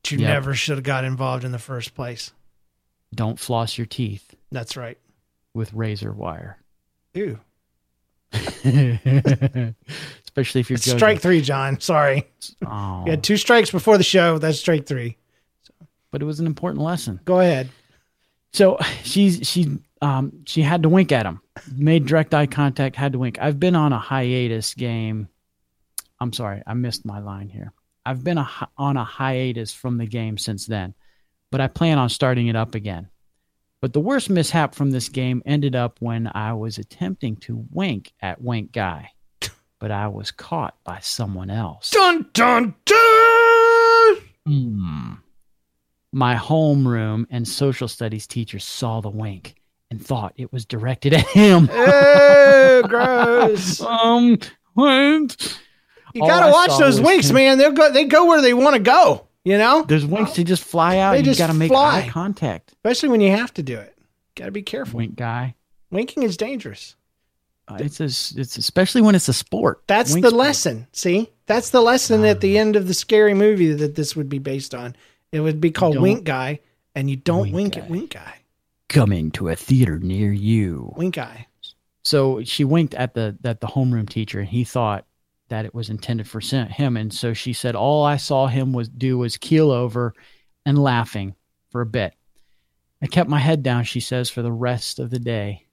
[0.03, 0.27] that you Yep.
[0.27, 2.31] never should have got involved in the first place.
[3.15, 4.97] Don't floss your teeth That's right.
[5.53, 6.57] with razor wire.
[7.13, 7.39] Ew.
[10.23, 11.79] Especially if you're strike three, John.
[11.79, 12.27] Sorry.
[12.65, 14.37] Oh, You had two strikes before the show.
[14.37, 15.17] That's strike three.
[15.63, 15.73] So.
[16.11, 17.19] but it was an important lesson.
[17.25, 17.69] Go ahead.
[18.53, 21.41] So she's she um she had to wink at him.
[21.75, 23.37] Made direct eye contact, had to wink.
[23.41, 25.27] I've been on a hiatus game.
[26.19, 27.73] I'm sorry, I missed my line here.
[28.05, 30.95] I've been a, on a hiatus from the game since then,
[31.51, 33.09] but I plan on starting it up again.
[33.81, 38.11] But the worst mishap from this game ended up when I was attempting to wink
[38.21, 39.11] at Wink Guy,
[39.79, 41.91] but I was caught by someone else.
[41.91, 44.17] Dun dun dun.
[44.45, 45.13] Hmm.
[46.12, 49.55] My homeroom and social studies teacher saw the wink
[49.91, 51.70] and thought it was directed at him.
[51.74, 53.82] Ew, gross.
[53.82, 54.38] um,
[54.74, 55.57] what?
[56.14, 57.57] You All gotta I watch those winks, him- man.
[57.57, 57.91] They'll go.
[57.91, 59.28] They go where they want to go.
[59.45, 61.12] You know, There's winks to just fly out.
[61.14, 62.01] They you just got to make fly.
[62.01, 62.72] eye contact.
[62.74, 63.97] especially when you have to do it.
[64.36, 64.97] Got to be careful.
[64.97, 65.55] Wink guy.
[65.91, 66.95] Winking is dangerous.
[67.68, 69.82] Uh, it's a, it's especially when it's a sport.
[69.88, 70.39] That's Wink the sport.
[70.39, 70.88] lesson.
[70.91, 74.39] See, that's the lesson at the end of the scary movie that this would be
[74.39, 74.95] based on.
[75.32, 76.59] It would be called Don't- Wink Guy,
[76.95, 78.34] and you don't Wink wink, at Wink Guy.
[78.88, 80.93] Coming to a theater near you.
[80.97, 81.45] Wink Guy.
[82.03, 85.05] So she winked at the at the homeroom teacher, and he thought
[85.49, 86.97] that it was intended for him.
[86.97, 90.13] And so she said, "All I saw him was do was keel over
[90.65, 91.36] and laughing
[91.69, 92.13] for a bit.
[93.01, 95.65] I kept my head down." She says for the rest of the day.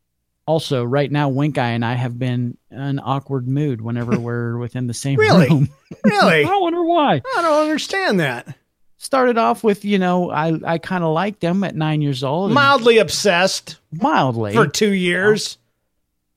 [0.47, 4.59] Also, right now, Wink Eye and I have been in an awkward mood whenever we're
[4.59, 5.49] within the same Really?
[5.49, 5.69] room.
[6.05, 6.45] Really?
[6.49, 7.15] I wonder why.
[7.37, 8.57] I don't understand that.
[8.99, 12.53] Started off with, you know, I, I kind of liked him at nine years old.
[12.53, 14.55] Mildly obsessed mildly.
[14.55, 15.59] for two years.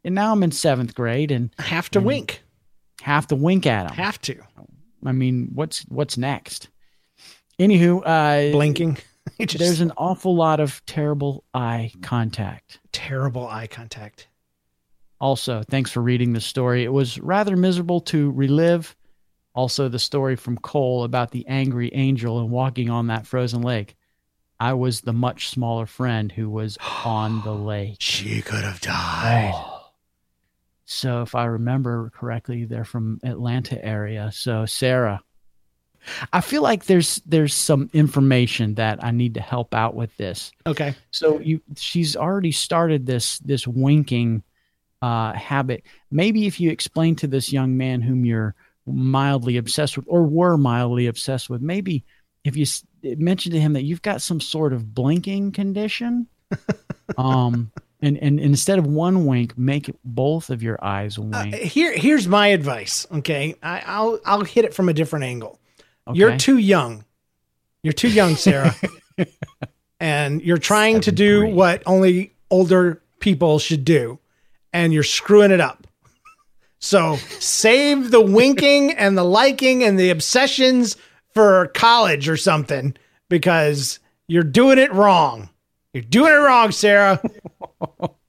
[0.03, 2.43] and now I'm in seventh grade and Have to wink.
[3.01, 3.95] have to wink at him.
[3.95, 4.35] Have to.
[5.05, 6.67] I mean, what's what's next?
[7.59, 8.97] Anywho, uh, Blinking.
[9.39, 12.79] Just- there's an awful lot of terrible eye contact.
[12.91, 14.27] terrible eye contact.
[15.21, 16.83] Also, thanks for reading the story.
[16.83, 18.95] It was rather miserable to relive.
[19.59, 23.97] Also, the story from Cole about the angry angel and walking on that frozen lake.
[24.57, 27.97] I was the much smaller friend who was on the lake.
[27.99, 29.51] She could have died.
[29.53, 29.91] Oh.
[30.85, 34.31] So, if I remember correctly, they're from Atlanta area.
[34.31, 35.19] So, Sarah,
[36.31, 40.53] I feel like there's there's some information that I need to help out with this.
[40.67, 40.95] Okay.
[41.11, 44.41] So you she's already started this this winking
[45.01, 45.83] uh, habit.
[46.09, 48.55] Maybe if you explain to this young man whom you're
[48.91, 52.03] mildly obsessed with or were mildly obsessed with, maybe
[52.43, 56.27] if you s- mention to him that you've got some sort of blinking condition,
[57.17, 57.71] um,
[58.01, 61.53] and, and instead of one wink, make both of your eyes wink.
[61.53, 63.05] Here, here's my advice.
[63.11, 65.59] Okay, I, I'll I'll hit it from a different angle.
[66.13, 67.03] You're too young.
[67.83, 68.73] You're too young, Sarah,
[69.99, 74.19] and you're trying to do what only older people should do,
[74.73, 75.78] and you're screwing it up.
[76.79, 80.95] So save the winking and the liking and the obsessions
[81.33, 82.95] for college or something
[83.29, 85.49] because you're doing it wrong.
[85.93, 87.21] You're doing it wrong, Sarah.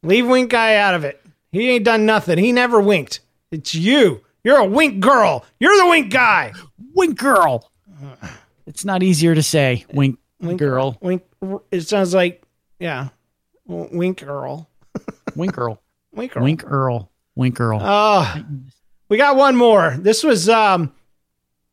[0.02, 1.22] Leave Wink Guy out of it.
[1.52, 2.38] He ain't done nothing.
[2.38, 3.20] He never winked.
[3.50, 4.22] It's you.
[4.44, 5.44] You're a wink girl.
[5.58, 6.52] You're the wink guy.
[6.94, 7.70] wink girl.
[8.66, 11.22] It's not easier to say wink, Wink girl, Wink.
[11.70, 12.42] It sounds like,
[12.78, 13.08] yeah,
[13.66, 14.68] wink girl.
[15.36, 15.82] wink girl,
[16.12, 16.42] Wink girl.
[16.42, 17.80] wink Earl, wink Earl.
[17.82, 18.44] Oh,
[19.08, 19.96] we got one more.
[19.98, 20.92] This was um,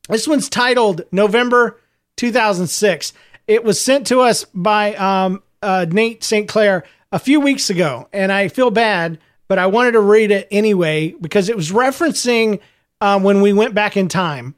[0.10, 1.80] this one's titled November
[2.18, 3.14] 2006.
[3.48, 6.48] It was sent to us by um, uh, Nate St.
[6.48, 10.48] Clair a few weeks ago, and I feel bad, but I wanted to read it
[10.52, 12.60] anyway because it was referencing
[13.00, 14.56] um, when we went back in time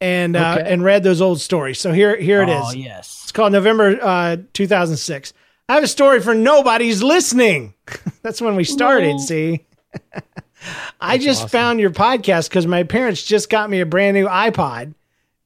[0.00, 0.72] and uh, Okay.
[0.72, 1.80] and read those old stories.
[1.80, 2.62] So here here it is.
[2.64, 3.20] Oh yes.
[3.24, 5.32] It's called November uh, 2006.
[5.68, 7.74] I have a story for nobody's listening.
[8.22, 9.18] That's when we started, No.
[9.18, 9.66] see?
[11.00, 14.94] I just found your podcast because my parents just got me a brand new iPod.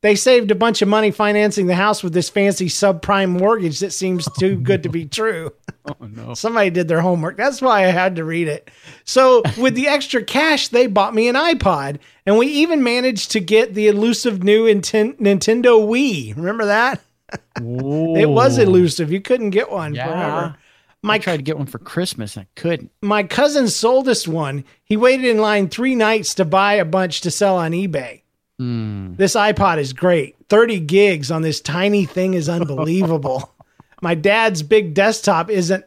[0.01, 3.93] They saved a bunch of money financing the house with this fancy subprime mortgage that
[3.93, 5.53] seems too good to be true.
[5.85, 6.33] Oh no.
[6.35, 7.37] Somebody did their homework.
[7.37, 8.71] That's why I had to read it.
[9.03, 13.41] So, with the extra cash, they bought me an iPod, and we even managed to
[13.41, 16.37] get the elusive new Inten- Nintendo Wii.
[16.37, 17.01] Remember that?
[17.57, 19.11] It was elusive.
[19.11, 20.07] You couldn't get one Yeah.
[20.07, 20.57] forever.
[21.03, 22.93] My I tried to get one for Christmas and I couldn't.
[23.03, 24.65] my cousin sold us one.
[24.85, 28.23] He waited in line three nights to buy a bunch to sell on eBay.
[28.61, 29.17] Mm.
[29.17, 30.37] This iPod is great.
[30.49, 33.53] 30 gigs on this tiny thing is unbelievable.
[34.03, 35.85] my dad's big desktop isn't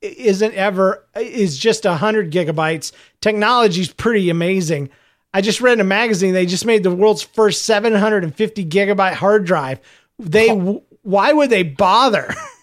[0.00, 2.92] isn't ever is just 100 gigabytes.
[3.20, 4.90] Technology's pretty amazing.
[5.32, 9.44] I just read in a magazine they just made the world's first 750 gigabyte hard
[9.44, 9.80] drive.
[10.18, 12.34] They why would they bother?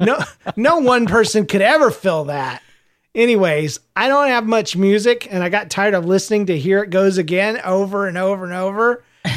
[0.00, 0.18] no
[0.56, 2.62] no one person could ever fill that.
[3.14, 6.90] Anyways, I don't have much music and I got tired of listening to Here It
[6.90, 9.04] Goes Again over and over and over.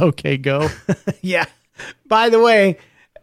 [0.00, 0.68] Okay, go.
[1.20, 1.44] yeah.
[2.06, 2.78] By the way,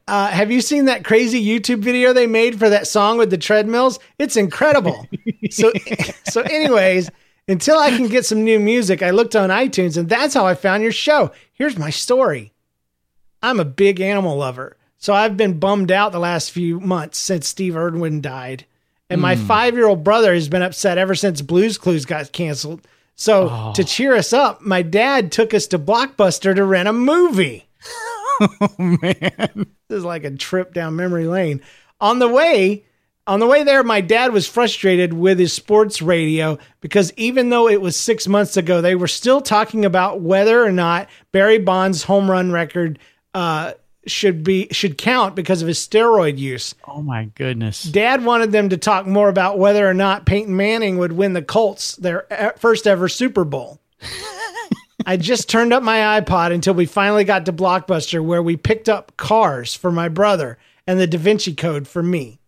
[0.07, 3.37] uh, have you seen that crazy YouTube video they made for that song with the
[3.37, 3.99] treadmills?
[4.17, 5.07] It's incredible.
[5.49, 5.71] so,
[6.25, 7.09] so, anyways,
[7.47, 10.55] until I can get some new music, I looked on iTunes, and that's how I
[10.55, 11.31] found your show.
[11.53, 12.53] Here's my story.
[13.41, 17.47] I'm a big animal lover, so I've been bummed out the last few months since
[17.47, 18.65] Steve Irwin died,
[19.09, 19.47] and my Mm.
[19.47, 22.81] five year old brother has been upset ever since Blues Clues got canceled.
[23.15, 23.73] So, Oh.
[23.75, 27.65] to cheer us up, my dad took us to Blockbuster to rent a movie.
[28.41, 29.65] oh man.
[29.89, 31.61] This is like a trip down memory lane.
[31.99, 32.83] On the way,
[33.27, 37.67] on the way there, my dad was frustrated with his sports radio because even though
[37.67, 42.03] it was six months ago, they were still talking about whether or not Barry Bonds'
[42.03, 42.99] home run record
[43.33, 43.73] uh,
[44.09, 46.75] should be should count because of his steroid use.
[46.87, 47.83] Oh my goodness.
[47.83, 51.41] Dad wanted them to talk more about whether or not Peyton Manning would win the
[51.41, 53.79] Colts their first ever Super Bowl.
[55.05, 58.89] I just turned up my iPod until we finally got to Blockbuster, where we picked
[58.89, 62.39] up Cars for my brother and the Da Vinci Code for me.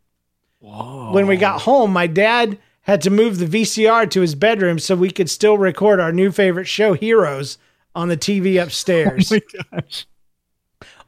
[0.60, 4.96] When we got home, my dad had to move the VCR to his bedroom so
[4.96, 7.58] we could still record our new favorite show, Heroes,
[7.96, 9.32] on the TV upstairs.
[9.42, 9.42] Oh
[9.72, 10.06] my gosh.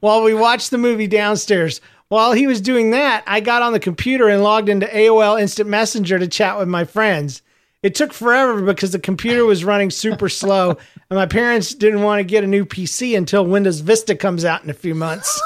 [0.04, 3.80] While we watched the movie downstairs, while he was doing that, I got on the
[3.80, 7.40] computer and logged into AOL Instant Messenger to chat with my friends.
[7.82, 10.72] It took forever because the computer was running super slow,
[11.08, 14.62] and my parents didn't want to get a new PC until Windows Vista comes out
[14.62, 15.40] in a few months.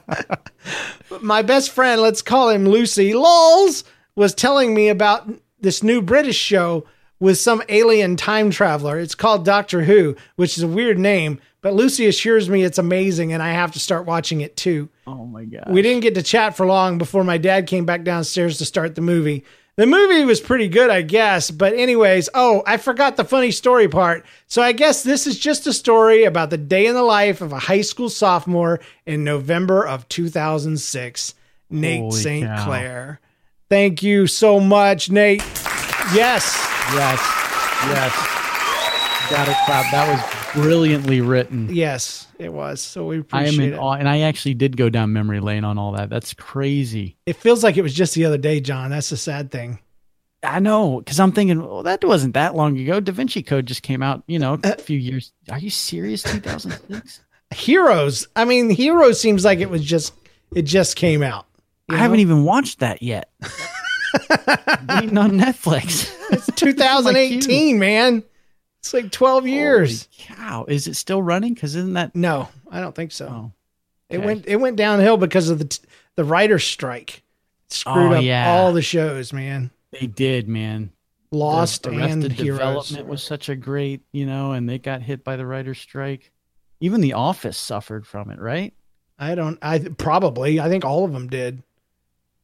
[1.20, 3.84] my best friend, let's call him Lucy, lols,
[4.16, 5.28] was telling me about
[5.60, 6.86] this new British show
[7.20, 8.98] with some alien time traveler.
[8.98, 13.32] It's called Doctor Who, which is a weird name, but Lucy assures me it's amazing
[13.32, 14.90] and I have to start watching it too.
[15.06, 15.68] Oh my god.
[15.68, 18.94] We didn't get to chat for long before my dad came back downstairs to start
[18.94, 19.44] the movie.
[19.76, 21.50] The movie was pretty good, I guess.
[21.50, 24.26] But, anyways, oh, I forgot the funny story part.
[24.46, 27.54] So, I guess this is just a story about the day in the life of
[27.54, 31.34] a high school sophomore in November of 2006,
[31.70, 32.58] Nate St.
[32.60, 33.18] Clair.
[33.70, 35.40] Thank you so much, Nate.
[36.12, 36.54] Yes.
[36.92, 37.20] Yes.
[37.86, 38.41] Yes.
[39.30, 39.56] Got it.
[39.66, 41.68] That was brilliantly written.
[41.72, 42.80] Yes, it was.
[42.82, 43.78] So, we appreciate I am in it.
[43.78, 46.10] awe, and I actually did go down memory lane on all that.
[46.10, 47.16] That's crazy.
[47.26, 48.90] It feels like it was just the other day, John.
[48.90, 49.78] That's the sad thing.
[50.42, 52.98] I know, because I'm thinking, well, that wasn't that long ago.
[53.00, 55.32] Da Vinci Code just came out, you know, Uh, a few years.
[55.50, 56.22] Are you serious?
[56.24, 57.20] 2006?
[57.54, 58.26] Heroes.
[58.34, 60.12] I mean, Heroes seems like it was just,
[60.54, 61.46] it just came out.
[61.88, 63.30] I haven't even watched that yet.
[64.88, 66.12] Waiting on Netflix.
[66.30, 68.22] It's 2018, man.
[68.82, 70.08] It's like 12 years.
[70.18, 71.54] Cow, is it still running?
[71.54, 73.26] Because isn't that No, I don't think so.
[73.28, 73.52] Oh,
[74.10, 75.84] It went it went downhill because of the t-
[76.16, 77.22] the writer's strike.
[77.68, 78.50] It screwed Oh, up yeah.
[78.50, 79.70] all the shows, man.
[79.92, 80.90] they did, man?
[81.30, 82.58] Lost The and Heroes.
[82.58, 86.30] Development was such a great, you know, and they got hit by the writer's strike.
[86.80, 88.74] Even The Office suffered from it, right?
[89.18, 89.58] I don't.
[89.62, 90.58] I probably.
[90.60, 91.62] I think all of them did.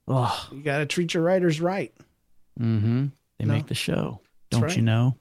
[0.06, 1.92] Oh, You got to treat your writers right.
[2.58, 3.06] mm-hmm.
[3.38, 3.52] They No.
[3.54, 4.20] make the show,
[4.50, 4.76] don't right.
[4.76, 5.16] you know?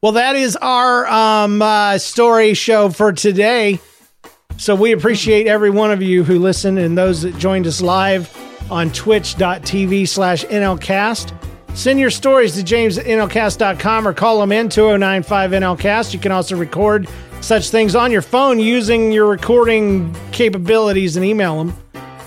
[0.00, 3.80] Well, that is our um, uh, story show for today.
[4.58, 8.30] So we appreciate every one of you who listened and those that joined us live
[8.70, 11.36] on twitch.tv slash NLCast.
[11.74, 16.12] Send your stories to james at NLCast.com or call them in 2095 NLCast.
[16.12, 17.08] You can also record
[17.40, 21.76] such things on your phone using your recording capabilities and email them.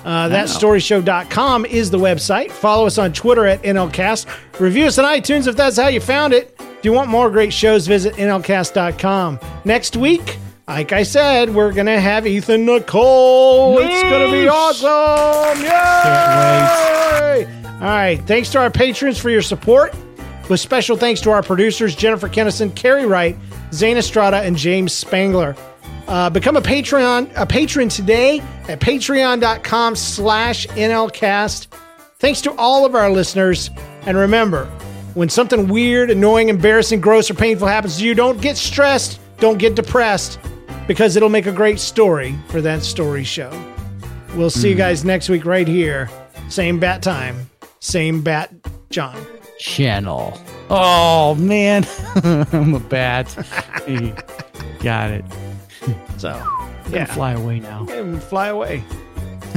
[0.03, 2.51] Uh, thatstoryshow.com is the website.
[2.51, 4.27] Follow us on Twitter at NLCast.
[4.59, 6.59] Review us on iTunes if that's how you found it.
[6.85, 9.39] If you want more great shows, visit NLCast.com.
[9.63, 10.37] Next week,
[10.67, 13.79] like I said, we're going to have Ethan Nicolle.
[13.79, 15.63] It's going to be awesome.
[15.63, 17.47] Yay!
[17.65, 18.21] All right.
[18.27, 19.95] Thanks to our patrons for your support.
[20.47, 23.35] With special thanks to our producers, Jennifer Kennison, Carrie Wright,
[23.73, 25.55] Zane Estrada, and James Spangler.
[26.07, 31.65] Uh, become a Patreon a patron today at patreon.com slash NLCast.
[32.19, 33.71] Thanks to all of our listeners.
[34.03, 34.69] And remember,
[35.15, 39.57] when something weird, annoying, embarrassing, gross, or painful happens to you, don't get stressed, don't
[39.57, 40.37] get depressed,
[40.87, 43.49] because it'll make a great story for that story show.
[44.35, 44.79] We'll see you hmm.
[44.79, 46.09] guys next week right here.
[46.49, 48.53] Same bat time, same bat
[48.89, 49.25] John.
[49.57, 50.39] Channel.
[50.69, 51.87] Oh man,
[52.51, 53.33] I'm a bat.
[54.83, 55.25] Got it.
[56.17, 56.99] So, Yeah.
[56.99, 57.05] yeah.
[57.05, 57.85] Fly away now.
[57.89, 58.83] And fly away.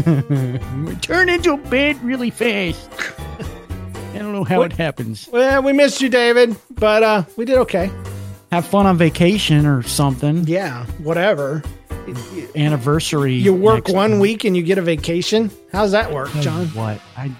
[1.00, 2.90] Turn into a bat really fast.
[4.38, 5.28] Know how it happens.
[5.32, 7.90] Well, we missed you, David, but uh, we did okay.
[8.52, 10.46] Have fun on vacation or something.
[10.46, 11.62] Yeah, whatever.
[12.56, 13.34] Anniversary.
[13.34, 14.22] You work one month.
[14.22, 15.50] week and you get a vacation.
[15.72, 16.66] How's that work, John?
[16.68, 17.00] What?
[17.16, 17.30] I,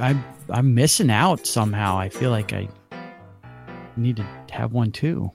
[0.00, 0.16] I,
[0.50, 1.96] I'm missing out somehow.
[1.96, 2.68] I feel like I
[3.96, 5.32] need to have one too.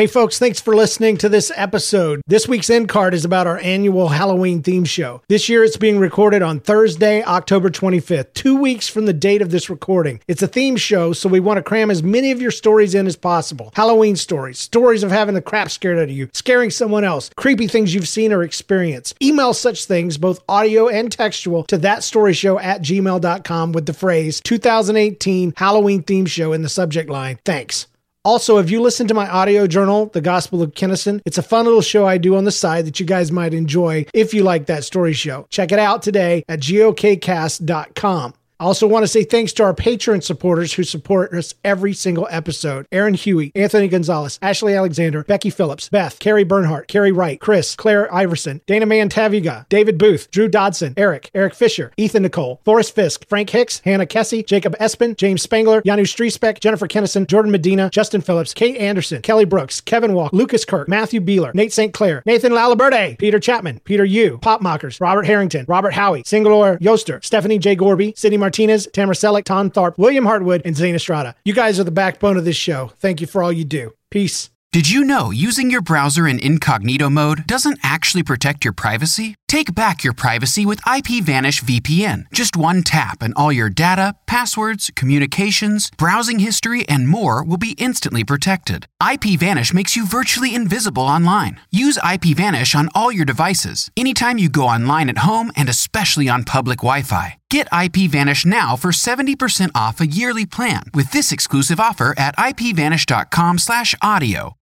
[0.00, 2.22] Hey, folks, thanks for listening to this episode.
[2.26, 5.20] This week's end card is about our annual Halloween theme show.
[5.28, 9.50] This year, it's being recorded on Thursday, October 25th, two weeks from the date of
[9.50, 10.22] this recording.
[10.26, 13.06] It's a theme show, so we want to cram as many of your stories in
[13.06, 13.72] as possible.
[13.74, 17.66] Halloween stories, stories of having the crap scared out of you, scaring someone else, creepy
[17.66, 19.22] things you've seen or experienced.
[19.22, 25.52] Email such things, both audio and textual, to thatstoryshow at gmail.com with the phrase 2018
[25.58, 27.38] Halloween theme show in the subject line.
[27.44, 27.86] Thanks.
[28.22, 31.64] Also, if you listen to my audio journal, The Gospel of Kinnison, it's a fun
[31.64, 34.66] little show I do on the side that you guys might enjoy if you like
[34.66, 35.46] that story show.
[35.48, 38.34] Check it out today at gokcast.com.
[38.60, 42.28] I also want to say thanks to our Patreon supporters who support us every single
[42.30, 42.86] episode.
[42.92, 48.14] Aaron Huey, Anthony Gonzalez, Ashley Alexander, Becky Phillips, Beth, Carrie Bernhardt, Carrie Wright, Chris, Claire
[48.14, 53.48] Iverson, Dana Mantaviga, David Booth, Drew Dodson, Eric, Eric Fisher, Ethan Nicolle, Forrest Fisk, Frank
[53.48, 58.52] Hicks, Hannah Kessie, Jacob Espin, James Spangler, Janu Striesbeck, Jennifer Kennison, Jordan Medina, Justin Phillips,
[58.52, 61.94] Kate Anderson, Kelly Brooks, Kevin Walk, Lucas Kirk, Matthew Beeler, Nate St.
[61.94, 67.20] Clair, Nathan Laliberte, Peter Chapman, Peter Yu, Pop Mockers, Robert Harrington, Robert Howie, Singalore Yoster,
[67.22, 67.74] Stephanie J.
[67.74, 71.34] Gorby, Sidney Martinez, Tamara Selleck, Tom Tharp, William Hartwood, and Zane Estrada.
[71.44, 72.92] You guys are the backbone of this show.
[72.98, 73.92] Thank you for all you do.
[74.10, 74.50] Peace.
[74.72, 79.34] Did you know using your browser in incognito mode doesn't actually protect your privacy?
[79.48, 82.26] Take back your privacy with IPVanish VPN.
[82.32, 87.74] Just one tap and all your data, passwords, communications, browsing history, and more will be
[87.78, 88.86] instantly protected.
[89.02, 91.60] IPVanish makes you virtually invisible online.
[91.72, 96.44] Use IPVanish on all your devices, anytime you go online at home and especially on
[96.44, 97.39] public Wi-Fi.
[97.50, 104.54] Get IPVanish now for 70% off a yearly plan with this exclusive offer at ipvanish.com/audio.